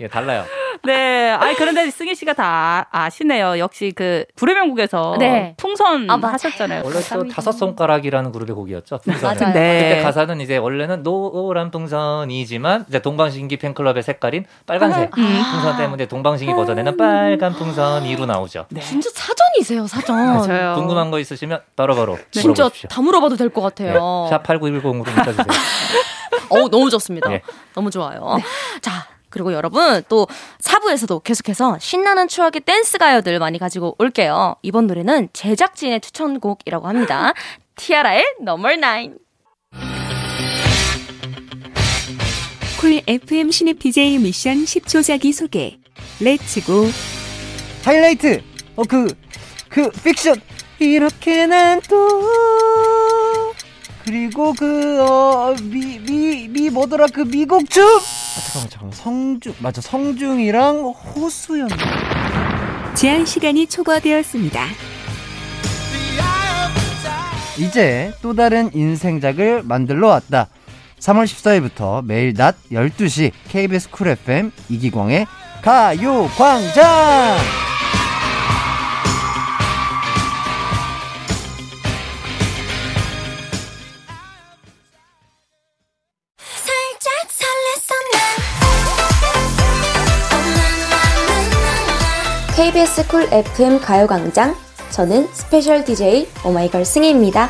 [0.00, 0.44] 예 달라요.
[0.84, 1.30] 네.
[1.30, 3.58] 아니 그런데 승희 씨가 다 아시네요.
[3.58, 5.54] 역시 그 불의 명곡에서 네.
[5.56, 6.82] 풍선 아, 하셨잖아요.
[6.84, 8.98] 원래 또 다섯 손가락이라는 그룹의 곡이었죠.
[8.98, 9.34] 풍선.
[9.38, 9.52] 맞아요.
[9.54, 9.88] 네.
[9.90, 15.50] 그때 가사는 이제 원래는 노란 풍선이지만 이제 동방신기 팬클럽의 색깔인 빨간색 아.
[15.52, 18.66] 풍선 때문에 동방신기 버전에는 빨간 풍선이로 나오죠.
[18.70, 18.80] 네.
[18.80, 20.16] 진짜 사전이세요, 사전.
[20.16, 20.74] 맞아요.
[20.76, 22.22] 궁금한 거 있으시면 바로바로 네.
[22.30, 23.94] 진짜 다 물어봐도 될 것 같아요.
[23.94, 24.30] 네.
[24.30, 25.46] 샵 8910으로 문자 주세요.
[26.50, 27.28] 어, 너무 좋습니다.
[27.30, 27.42] 네.
[27.74, 28.34] 너무 좋아요.
[28.36, 28.44] 네.
[28.80, 30.26] 자, 그리고 여러분 또
[30.62, 34.56] 4부에서도 계속해서 신나는 추억의 댄스 가요들 많이 가지고 올게요.
[34.62, 37.32] 이번 노래는 제작진의 추천곡이라고 합니다.
[37.76, 39.18] 티아라의 Number 9.
[42.80, 45.78] Cool FM 신입 DJ 미션 10초 자기 소개.
[46.20, 46.86] Let's go.
[47.84, 48.42] 하이라이트.
[48.76, 49.14] 어 그그
[49.68, 50.40] 그 픽션
[50.78, 53.52] 이렇게 난 또
[54.12, 54.64] 그리고 그
[55.00, 61.68] 어 미 미 미 뭐더라 그 미국춤 아, 잠깐만 잠깐만 성중 맞아 성중이랑 호수연
[62.94, 64.64] 제한 시간이 초과되었습니다.
[67.58, 70.48] 이제 또 다른 인생작을 만들러 왔다.
[71.00, 75.26] 3월 14일부터 매일 낮 12시 KBS 쿨 FM 이기광의
[75.62, 77.36] 가요광장!
[92.58, 94.52] KBS 쿨 FM 가요광장.
[94.90, 97.48] 저는 스페셜 DJ 오마이걸 승희입니다.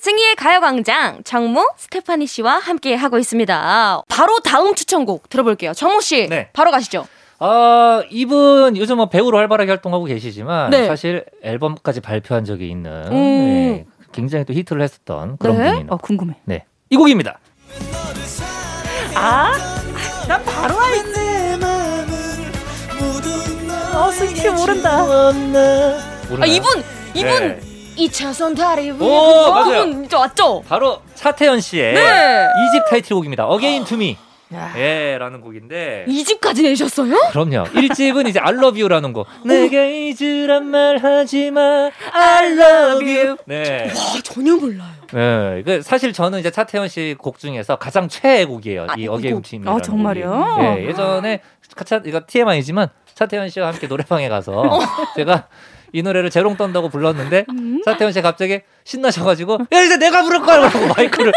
[0.00, 4.02] 승희의 가요광장 정모 스테파니 씨와 함께 하고 있습니다.
[4.06, 5.72] 바로 다음 추천곡 들어볼게요.
[5.72, 6.50] 정모 씨, 네.
[6.52, 7.06] 바로 가시죠.
[7.38, 10.88] 아, 이분 요즘 뭐 배우로 활발하게 활동하고 계시지만 네.
[10.88, 13.12] 사실 앨범까지 발표한 적이 있는 음.
[13.12, 15.70] 네, 굉장히 또 히트를 했었던 그런 네?
[15.70, 15.86] 분이에요.
[15.88, 16.34] 어 궁금해.
[16.44, 16.66] 네.
[16.92, 17.38] 이 곡입니다.
[19.14, 19.52] 아,
[20.28, 21.22] 나 바로 알지.
[23.94, 24.98] 어, 승씨 모른다.
[25.00, 26.46] 아?
[26.46, 27.60] 이분, 이분 네.
[27.96, 29.84] 이 차선 다리 위에 오, 맞아요.
[29.86, 30.62] 그분 저 왔죠?
[30.68, 32.46] 바로 차태현 씨의 네.
[32.68, 33.48] 이집 타이틀곡입니다.
[33.50, 34.18] Again to Me.
[34.76, 36.04] 예, 라는 곡인데.
[36.08, 37.14] 이 집까지 내셨어요?
[37.30, 37.64] 그럼요.
[37.72, 39.24] 1집은 이제 I love you라는 거.
[39.44, 41.90] 내게 잊으란 말 하지 마.
[42.12, 43.36] I love you.
[43.46, 43.90] 네.
[43.90, 44.90] 아, 전혀 몰라요.
[45.12, 45.62] 네.
[45.64, 48.86] 그 사실 저는 이제 차태현 씨 곡 중에서 가장 최애 곡이에요.
[48.88, 49.62] 아, 이 Me.
[49.66, 50.56] 아, 정말요?
[50.78, 51.40] 예, 예전에
[51.84, 54.80] 차, 이거 TMI지만 차태현 씨와 함께 노래방에 가서 어.
[55.16, 55.48] 제가
[55.92, 57.82] 이 노래를 재롱 떤다고 불렀는데 음?
[57.84, 61.32] 차태현 씨가 갑자기 신나셔가지고 야 이제 내가 부를 거야 그러고 마이크를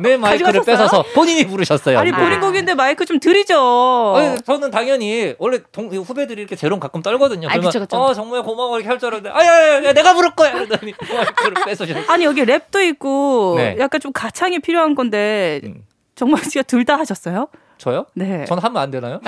[0.00, 0.76] 내 마이크를 가져가셨어요?
[0.76, 1.98] 뺏어서 본인이 부르셨어요.
[1.98, 2.12] 아니.
[2.12, 4.14] 본인 곡인데 마이크 좀 드리죠.
[4.16, 7.48] 아니, 저는 당연히 원래 동, 후배들이 이렇게 재롱 가끔 떨거든요.
[7.50, 7.96] 아, 그쵸, 그쵸.
[7.96, 12.04] 어 정말 고마워 이렇게 할 줄 알았는데 아야 야, 내가 부를 거야 그러더니 마이크를 뺏으셨어요.
[12.08, 13.76] 아니 여기 랩도 있고 네.
[13.78, 15.84] 약간 좀 가창이 필요한 건데 음.
[16.14, 17.48] 정말 씨가 둘 다 하셨어요?
[17.78, 18.06] 저요?
[18.14, 18.44] 네.
[18.46, 19.20] 전 하면 안 되나요?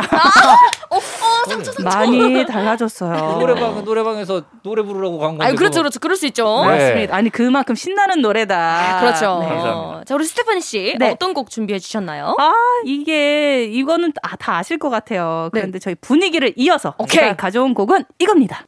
[0.90, 1.00] 어, 어,
[1.48, 1.82] 상처 상처.
[1.82, 3.38] 많이 달라졌어요.
[3.38, 5.44] 노래방 노래방에서 노래 부르라고 간 건데.
[5.44, 6.00] 아유, 그렇죠, 그렇죠.
[6.00, 6.64] 그럴 수 있죠.
[6.64, 6.70] 네.
[6.70, 7.14] 맞습니다.
[7.16, 9.00] 아니 그만큼 신나는 노래다.
[9.00, 9.40] 그렇죠.
[9.42, 9.48] 네.
[9.48, 10.04] 감사합니다.
[10.04, 11.10] 자, 우리 스테파니 씨 네.
[11.10, 12.34] 어떤 곡 준비해 주셨나요?
[12.38, 12.52] 아
[12.86, 15.50] 이게 이거는 아, 다 아실 것 같아요.
[15.52, 17.20] 그런데 저희 분위기를 이어서 오케이.
[17.20, 18.64] 제가 가져온 곡은 이겁니다.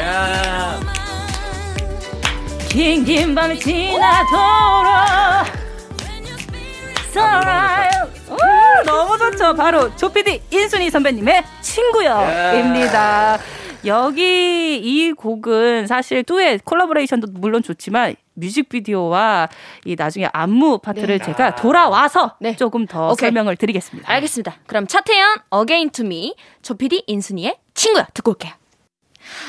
[0.00, 0.80] 야.
[2.70, 4.04] 긴긴 밤이 지나도록.
[7.16, 8.53] 음,
[8.84, 9.54] 너무 좋죠.
[9.54, 13.38] 바로 조피디 인순이 선배님의 친구여입니다.
[13.86, 19.48] 여기 이 곡은 사실 듀엣 콜라보레이션도 물론 좋지만 뮤직비디오와
[19.84, 21.24] 이 나중에 안무 파트를 네.
[21.24, 22.56] 제가 돌아와서 네.
[22.56, 23.26] 조금 더 오케이.
[23.28, 24.10] 설명을 드리겠습니다.
[24.10, 24.54] 알겠습니다.
[24.66, 28.54] 그럼 차태현 Again to Me 조피디 인순이의 친구야 듣고 올게요.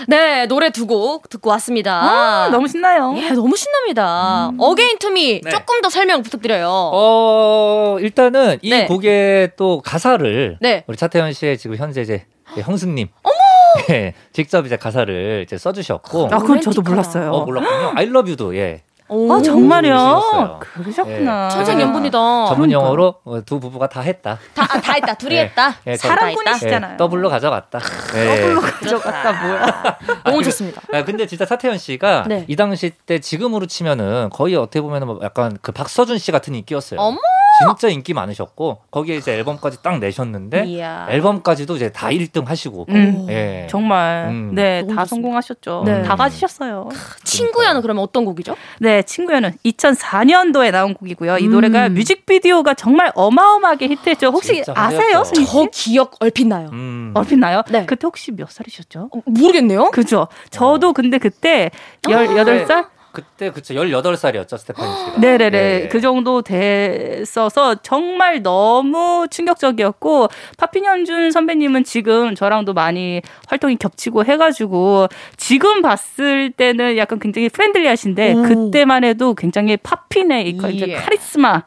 [0.07, 1.93] 네 노래 두 곡 듣고 왔습니다.
[1.93, 3.13] 아, 너무 신나요.
[3.17, 4.51] 예, 너무 신납니다.
[4.61, 5.49] Again to Me 네.
[5.49, 6.67] 조금 더 설명 부탁드려요.
[6.93, 8.85] 어 일단은 이 네.
[8.85, 10.83] 곡의 또 가사를 네.
[10.87, 12.25] 우리 차태현 씨의 지금 현재 이제
[12.59, 13.07] 형수님
[13.89, 16.81] 예, 직접 이제 가사를 이제 써주셨고 아, 그건 저도.
[16.81, 17.31] 몰랐어요.
[17.31, 17.93] 어 몰랐군요.
[17.95, 20.59] I love you도 예 오, 아, 정말요?
[20.59, 21.49] 그러셨구나.
[21.49, 22.17] 천생연분이다.
[22.47, 24.39] 전문 용어로 어, 두 부부가 다 했다.
[24.53, 25.13] 다, 아, 다 했다.
[25.13, 25.41] 둘이 예.
[25.43, 25.75] 했다.
[25.87, 26.53] 예, 서로 다 사랑꾼이시- 했다.
[26.57, 26.93] 시잖아요.
[26.93, 27.79] 예, 더블로 가져갔다.
[27.79, 29.97] 더블로 가져갔다 뭐야.
[30.25, 30.81] 너무 좋습니다.
[30.91, 32.45] 아, 근데 진짜 차태현 씨가 네.
[32.47, 36.99] 이 당시 때 지금으로 치면은 거의 어떻게 보면은 뭐 약간 그 박서준 씨 같은 인기였어요.
[36.99, 37.17] 어머!
[37.63, 41.07] 진짜 인기 많으셨고 거기에 이제 앨범까지 딱 내셨는데 이야.
[41.09, 43.27] 앨범까지도 이제 다 1등 하시고 음.
[43.29, 43.67] 예.
[43.69, 44.51] 정말 음.
[44.53, 45.05] 네 너무 다 좋습니다.
[45.05, 45.83] 성공하셨죠.
[45.85, 46.03] 네.
[46.03, 46.89] 다 가지셨어요.
[47.23, 48.55] 친구야는 그러면 어떤 곡이죠?
[48.79, 51.37] 네 친구야는 2004년도에 나온 곡이고요.
[51.37, 51.51] 이 음.
[51.51, 54.27] 노래가 뮤직비디오가 정말 어마어마하게 히트했죠.
[54.27, 55.23] 혹시 아세요?
[55.23, 56.69] 저 기억 얼핏 나요.
[56.73, 57.11] 음.
[57.15, 57.61] 얼핏 나요?
[57.69, 57.85] 네.
[57.85, 59.09] 그때 혹시 몇 살이셨죠?
[59.13, 59.91] 어, 모르겠네요.
[59.91, 60.27] 그죠.
[60.49, 61.71] 저도 근데 그때
[62.03, 62.87] 18살?
[63.15, 65.17] 그때 그쵸 18살이었죠 스테파니 씨가.
[65.19, 65.57] 네네네.
[65.57, 65.87] 예.
[65.87, 75.81] 그 정도 됐어서 정말 너무 충격적이었고, 팝핀현준 선배님은 지금 저랑도 많이 활동이 겹치고 해가지고, 지금
[75.81, 78.41] 봤을 때는 약간 굉장히 friendly 하신데, 오.
[78.43, 80.95] 그때만 해도 굉장히 poppin의 이 이제 예.
[80.95, 81.63] 카리스마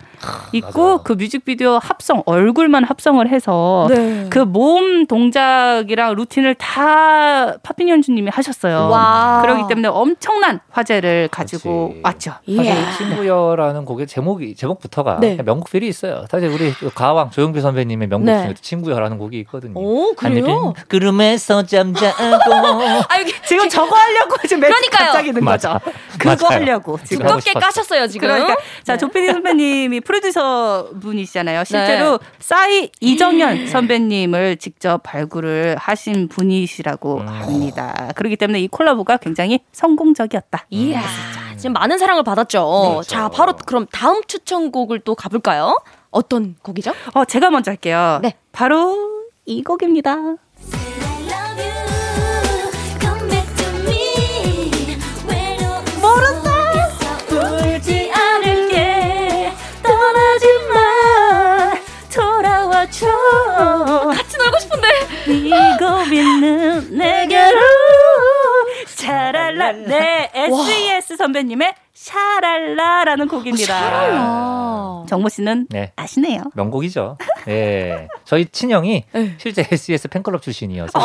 [0.52, 1.00] 있고, 맞아요.
[1.04, 4.26] 그 뮤직비디오 합성, 얼굴만 합성을 해서, 네.
[4.30, 8.88] 그 몸동작이랑 루틴을 다 팝핀현준님이 하셨어요.
[8.90, 9.40] 와.
[9.42, 12.00] 그렇기 때문에 엄청난 화제를 가지고 그렇지.
[12.04, 12.32] 왔죠.
[12.56, 12.84] 사실 예.
[12.98, 15.36] 친구여라는 곡의 제목이 제목부터가 네.
[15.42, 16.24] 명곡들이 있어요.
[16.30, 18.42] 사실 우리 그 가왕 조용필 선배님의 명곡 네.
[18.44, 19.74] 중에 친구여라는 곡이 있거든요.
[19.76, 20.44] 오, 그래요?
[20.44, 22.16] 하늘은 구름에서 잠자고
[23.08, 25.06] 아, 여기 지금 저거 하려고 지금 그러니까요.
[25.06, 25.68] 갑자기 는 거죠.
[25.68, 25.80] 맞아.
[26.18, 26.60] 그거 맞아요.
[26.60, 27.26] 하려고 지금.
[27.26, 27.52] 두껍게.
[27.52, 28.28] 까셨어요, 지금.
[28.28, 28.98] 그러니까 자 네.
[28.98, 31.64] 조피디 선배님이 프로듀서 분이시잖아요.
[31.64, 37.28] 실제로 싸이 이정현 선배님을 직접 발굴을 하신 분이시라고 음.
[37.28, 38.08] 합니다.
[38.14, 40.64] 그렇기 때문에 이 콜라보가 굉장히 성공적이었다.
[40.70, 41.02] 이야,
[41.58, 42.58] 지금 많은 사랑을 받았죠.
[42.60, 43.02] 그렇죠.
[43.02, 45.78] 자, 바로 그럼 다음 추천곡을 또 가볼까요?
[46.10, 46.94] 어떤 곡이죠?
[47.12, 48.20] 어 제가 먼저 할게요.
[48.22, 48.32] 네.
[48.50, 48.96] 바로
[49.44, 50.16] 이 곡입니다.
[65.28, 67.60] 이고 있는 내게로
[68.96, 73.78] 차랄라 네 SES 선배님의 샤랄라라는 곡입니다.
[73.78, 75.04] 샤랄라.
[75.08, 75.92] 정모 씨는 네.
[75.96, 76.42] 아시네요.
[76.54, 77.16] 명곡이죠.
[77.48, 78.08] 예.
[78.24, 79.34] 저희 친형이 네.
[79.38, 80.98] 실제 SES 팬클럽 출신이어서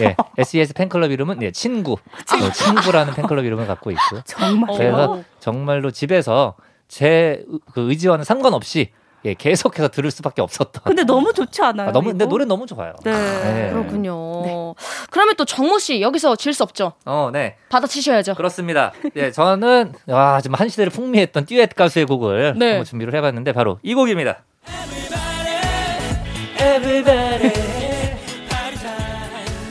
[0.00, 0.16] 예.
[0.38, 1.92] SES 팬클럽 이름은 예, 친구.
[1.92, 4.22] 어, 친구라는 팬클럽 이름을 갖고 있고요.
[4.24, 4.76] 정말.
[4.76, 6.54] 그래서 정말로 집에서
[6.88, 8.90] 제 그 의지와는 상관없이
[9.26, 10.82] 예, 계속해서 들을 수밖에 없었던.
[10.84, 11.88] 근데 너무 좋지 않아요?
[11.88, 12.26] 아, 너무 근데?
[12.26, 12.92] 노래 너무 좋아요.
[13.04, 13.12] 네.
[13.12, 13.70] 네.
[13.70, 14.74] 그렇군요.
[15.10, 16.92] 그러면 또 정모 씨 여기서 질 수 없죠.
[17.04, 17.56] 어, 네.
[17.68, 18.34] 받아치셔야죠.
[18.34, 18.92] 그렇습니다.
[19.16, 22.68] 예, 저는 와, 지금 한 시대를 풍미했던 듀엣 가수의 곡을 네.
[22.68, 24.42] 한번 준비를 해봤는데 바로 이 곡입니다.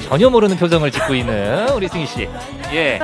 [0.08, 2.28] 전혀 모르는 표정을 짓고 있는 우리 승희 씨.
[2.74, 3.00] 예,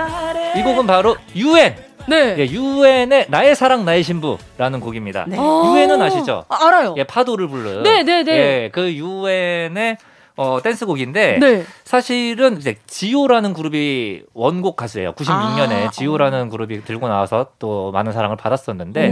[0.58, 1.89] 이 곡은 바로 유엔.
[2.10, 2.36] 네.
[2.40, 5.26] 예, 유엔의 나의 사랑 나의 신부라는 곡입니다.
[5.28, 5.38] 네.
[5.38, 6.44] 유엔은 아시죠?
[6.50, 6.96] 아, 알아요.
[6.98, 7.84] 예, 파도를 부른.
[7.84, 8.32] 네, 네, 네.
[8.34, 9.98] 예, 그 유엔의
[10.42, 11.66] 어, 댄스곡인데 네.
[11.84, 15.12] 사실은 이제 지오라는 그룹이 원곡 가수예요.
[15.12, 19.10] 96년에 아, 지오라는 그룹이 들고 나와서 또 많은 사랑을 받았었는데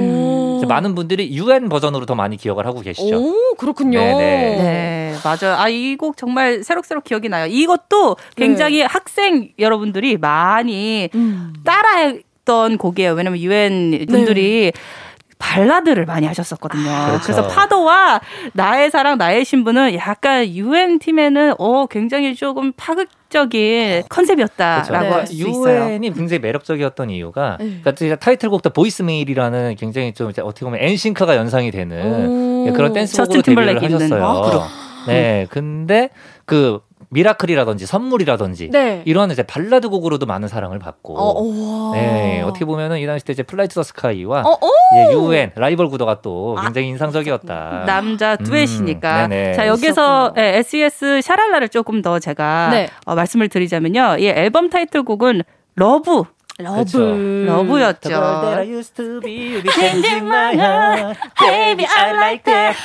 [0.70, 3.18] 많은 분들이 유엔 버전으로 더 많이 기억을 하고 계시죠.
[3.18, 4.00] 오, 그렇군요.
[4.00, 4.58] 네네.
[4.58, 5.58] 네, 맞아요.
[5.58, 7.46] 아, 이 곡 정말 새록새록 기억이 나요.
[7.48, 11.54] 이것도 굉장히 학생 여러분들이 많이 음.
[11.66, 12.14] 따라
[12.48, 13.12] 했던 곡이에요.
[13.12, 14.72] 왜냐면 유엔 분들이
[15.40, 16.84] 발라드를 많이 하셨었거든요.
[16.84, 17.22] 그렇죠.
[17.22, 18.22] 그래서 파도와
[18.54, 25.14] 나의 사랑 나의 신부는 약간 유엔 팀에는 어 굉장히 조금 파격적인 컨셉이었다라고 그렇죠.
[25.14, 25.90] 할수 있어요.
[25.90, 27.82] 유엔이 굉장히 매력적이었던 이유가 네.
[27.84, 32.66] 그러니까 타이틀곡도 Voice Mail이라는 굉장히 좀 어떻게 보면 NSYNC가 연상이 되는 오.
[32.68, 33.84] 예, 그런 댄스곡으로 데뷔를.
[33.84, 34.26] 하셨어요.
[34.26, 34.68] 아?
[35.08, 36.10] 네, 근데
[36.46, 39.02] 그 Miracle이라든지 선물이라든지 네.
[39.06, 41.96] 이런 이제 발라드 곡으로도 많은 사랑을 받고 어, 우와.
[41.96, 44.70] 네, 어떻게 보면은 이 당시 때 이제 Fly to the Sky와 어, 어.
[44.98, 47.84] 예, 유엔 라이벌 구도가 또 아, 굉장히 인상적이었다.
[47.86, 49.28] 남자 음, 듀엣이니까.
[49.28, 49.54] 네네.
[49.54, 50.34] 자, 여기서 있었군요.
[50.46, 52.90] 예, SES 샤랄라를 조금 더 제가 네.
[53.06, 54.18] 어, 말씀을 드리자면요.
[54.20, 55.44] 이 앨범 타이틀곡은
[55.76, 56.24] Love.
[56.60, 56.74] Love.
[56.74, 57.00] 그렇죠.
[57.00, 58.10] Love였죠.
[58.10, 61.20] The girl that I used to be, you be changing my heart.
[61.40, 62.76] Baby, I like that.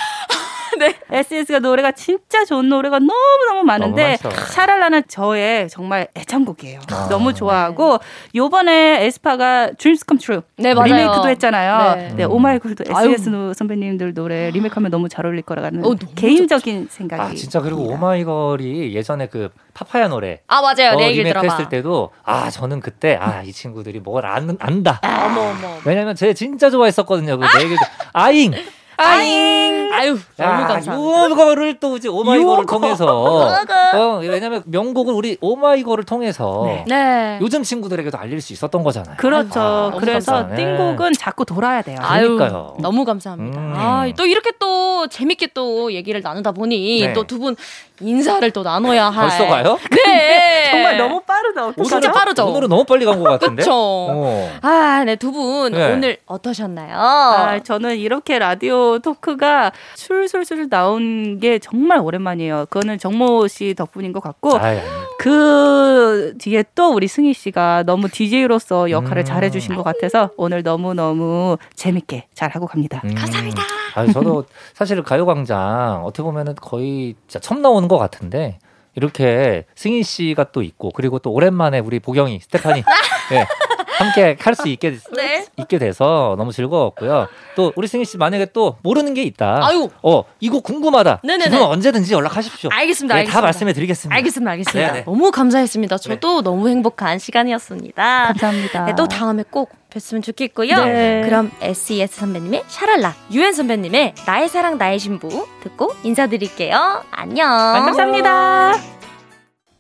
[0.79, 0.95] 네.
[1.11, 4.35] SES가 노래가 진짜 좋은 노래가 너무너무 많은데 너무.
[4.35, 6.81] 샤랄라는 저의 정말 애창곡이에요.
[6.91, 7.09] 아.
[7.11, 7.99] 너무 좋아하고
[8.35, 10.87] 요번에 에스파가 Dreams Come True 네, 맞아요.
[10.87, 11.95] 리메이크도 했잖아요.
[11.97, 12.15] 네.
[12.17, 12.31] 네, 음.
[12.33, 13.11] 오마이걸도 아유.
[13.13, 17.83] SES 노- 선배님들 노래 리메이크하면 너무 잘 어울릴 거라는 어, 개인적인 생각이 아 진짜 그리고.
[17.93, 20.93] 오마이걸이 예전에 그 파파야 노래 아, 맞아요.
[20.93, 21.55] 어, 내 얘기를 리메이크 들어봐.
[21.57, 25.01] 했을 때도 아 저는 그때 아 이 친구들이 뭘 안, 안다.
[25.03, 25.77] 어머, 어머.
[25.85, 27.39] 왜냐면 제 진짜 좋아했었거든요.
[27.39, 27.81] 그내 얘기도
[28.13, 28.53] 아잉.
[28.97, 29.72] 아잉.
[29.93, 31.31] 아유, 너무 야, 감사합니다.
[31.31, 32.67] 요거를 또 이제 오마이걸을.
[32.67, 33.07] 통해서
[33.95, 36.85] 어, 왜냐면 명곡을 우리 오마이걸을 통해서 네.
[36.89, 37.39] 네.
[37.41, 39.17] 요즘 친구들에게도 알릴 수 있었던 거잖아요.
[39.17, 39.61] 그렇죠.
[39.61, 40.57] 아, 그래서 감사하네.
[40.57, 41.99] 띵곡은 자꾸 돌아야 돼요.
[42.01, 42.77] 아유, 그러니까요.
[42.81, 43.59] 너무 감사합니다.
[43.59, 43.73] 음.
[43.77, 47.13] 아, 또 이렇게 또 재밌게 또 얘기를 나누다 보니 네.
[47.13, 47.57] 또두 분
[48.03, 49.29] 인사를 또 나눠야 할.
[49.29, 49.79] 벌써 가요?
[49.91, 50.69] 네.
[50.73, 51.67] 정말 너무 빠르다.
[51.69, 51.89] 어떡하죠?
[51.89, 52.47] 진짜 빠르죠?
[52.47, 53.65] 오늘은 너무 빨리 간 것 같은데.
[53.69, 54.51] 어.
[54.63, 55.93] 아, 네, 두분 네.
[55.93, 56.95] 오늘 어떠셨나요?
[56.97, 62.67] 아, 저는 이렇게 라디오 토크가 술술술 나온 게 정말 오랜만이에요.
[62.71, 64.81] 그거는 정모 씨 덕분인 것 같고 아니.
[65.19, 69.25] 그 뒤에 또 우리 승희 씨가 너무 DJ로서 역할을 음.
[69.25, 73.01] 잘해주신 것 같아서 오늘 너무 너무 재밌게 잘 하고 갑니다.
[73.05, 73.15] 음.
[73.15, 73.63] 감사합니다.
[73.95, 74.45] 아, 저도
[74.75, 78.59] 사실 가요광장 어떻게 보면은 거의 진짜 처음 나오는 것 같은데
[78.95, 82.83] 이렇게 승희 씨가 또 있고 그리고 또 오랜만에 우리 보경이 스테파니.
[83.31, 83.47] 네,
[84.03, 85.45] 함께 할 수 있게 네.
[85.57, 87.29] 있게 돼서 너무 즐거웠고요.
[87.57, 89.61] 또 우리 승희 씨 만약에 또 모르는 게 있다.
[89.67, 89.89] 아유.
[90.03, 91.21] 어 이거 궁금하다.
[91.25, 91.51] 네네네.
[91.51, 92.71] 지금 언제든지 연락하십시오.
[92.73, 93.15] 알겠습니다.
[93.15, 93.41] 네, 알겠습니다.
[93.41, 94.15] 다 말씀해 드리겠습니다.
[94.17, 94.51] 알겠습니다.
[94.53, 94.93] 알겠습니다.
[94.93, 95.05] 네네.
[95.05, 95.99] 너무 감사했습니다.
[95.99, 98.25] 저도 너무 행복한 시간이었습니다.
[98.29, 98.85] 감사합니다.
[98.87, 100.85] 네, 또 다음에 꼭 뵀으면 좋겠고요.
[100.85, 101.23] 네.
[101.25, 107.03] 그럼 SES 선배님의 샤랄라, 유엔 선배님의 나의 사랑 나의 신부 듣고 인사드릴게요.
[107.11, 107.47] 안녕.
[107.49, 109.02] 감사합니다.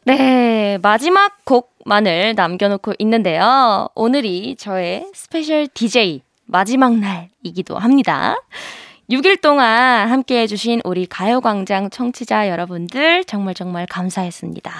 [0.04, 3.88] 네, 마지막 곡만을 남겨놓고 있는데요.
[3.94, 8.34] 오늘이 저의 special DJ 마지막 날이기도 합니다.
[9.08, 14.72] 6일 동안 함께 해주신 우리 가요광장 청취자 여러분들 정말 정말 감사했습니다.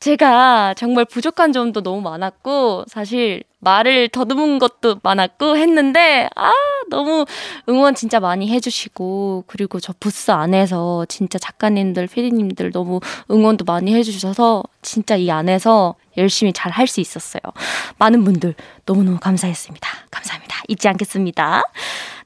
[0.00, 6.52] 제가 정말 부족한 점도 너무 많았고, 사실 말을 더듬은 것도 많았고 했는데, 아,
[6.90, 7.24] 너무
[7.68, 14.62] 응원 진짜 많이 해주시고, 그리고 저 부스 안에서 진짜 작가님들, 피디님들 너무 응원도 많이 해주셔서,
[14.82, 17.40] 진짜 이 안에서 열심히 잘 할 수 있었어요.
[17.98, 18.54] 많은 분들
[18.86, 19.88] 너무너무 감사했습니다.
[20.10, 20.62] 감사합니다.
[20.68, 21.62] 잊지 않겠습니다.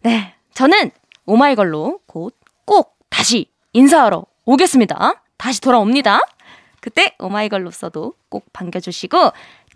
[0.02, 0.34] 네.
[0.54, 0.90] 저는
[1.26, 5.22] 오마이걸로 곧 꼭 다시 인사하러 오겠습니다.
[5.36, 6.20] 다시 돌아옵니다.
[6.82, 9.16] 그때 오마이걸로서도 꼭 반겨주시고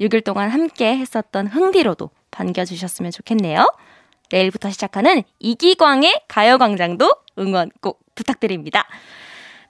[0.00, 3.64] 6일 동안 함께 했었던 흥디로도 반겨주셨으면 좋겠네요.
[4.30, 8.88] 내일부터 시작하는 이기광의 가요광장도 응원 꼭 부탁드립니다.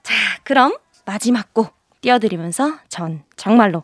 [0.01, 0.13] 자,
[0.43, 0.75] 그럼
[1.05, 3.83] 마지막 곡 띄워드리면서 전 정말로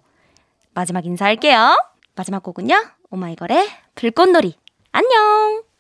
[0.74, 1.78] 마지막 인사할게요.
[2.16, 2.76] 마지막 곡은요.
[3.12, 4.56] 오마이걸의 불꽃놀이.
[4.92, 5.73] 안녕!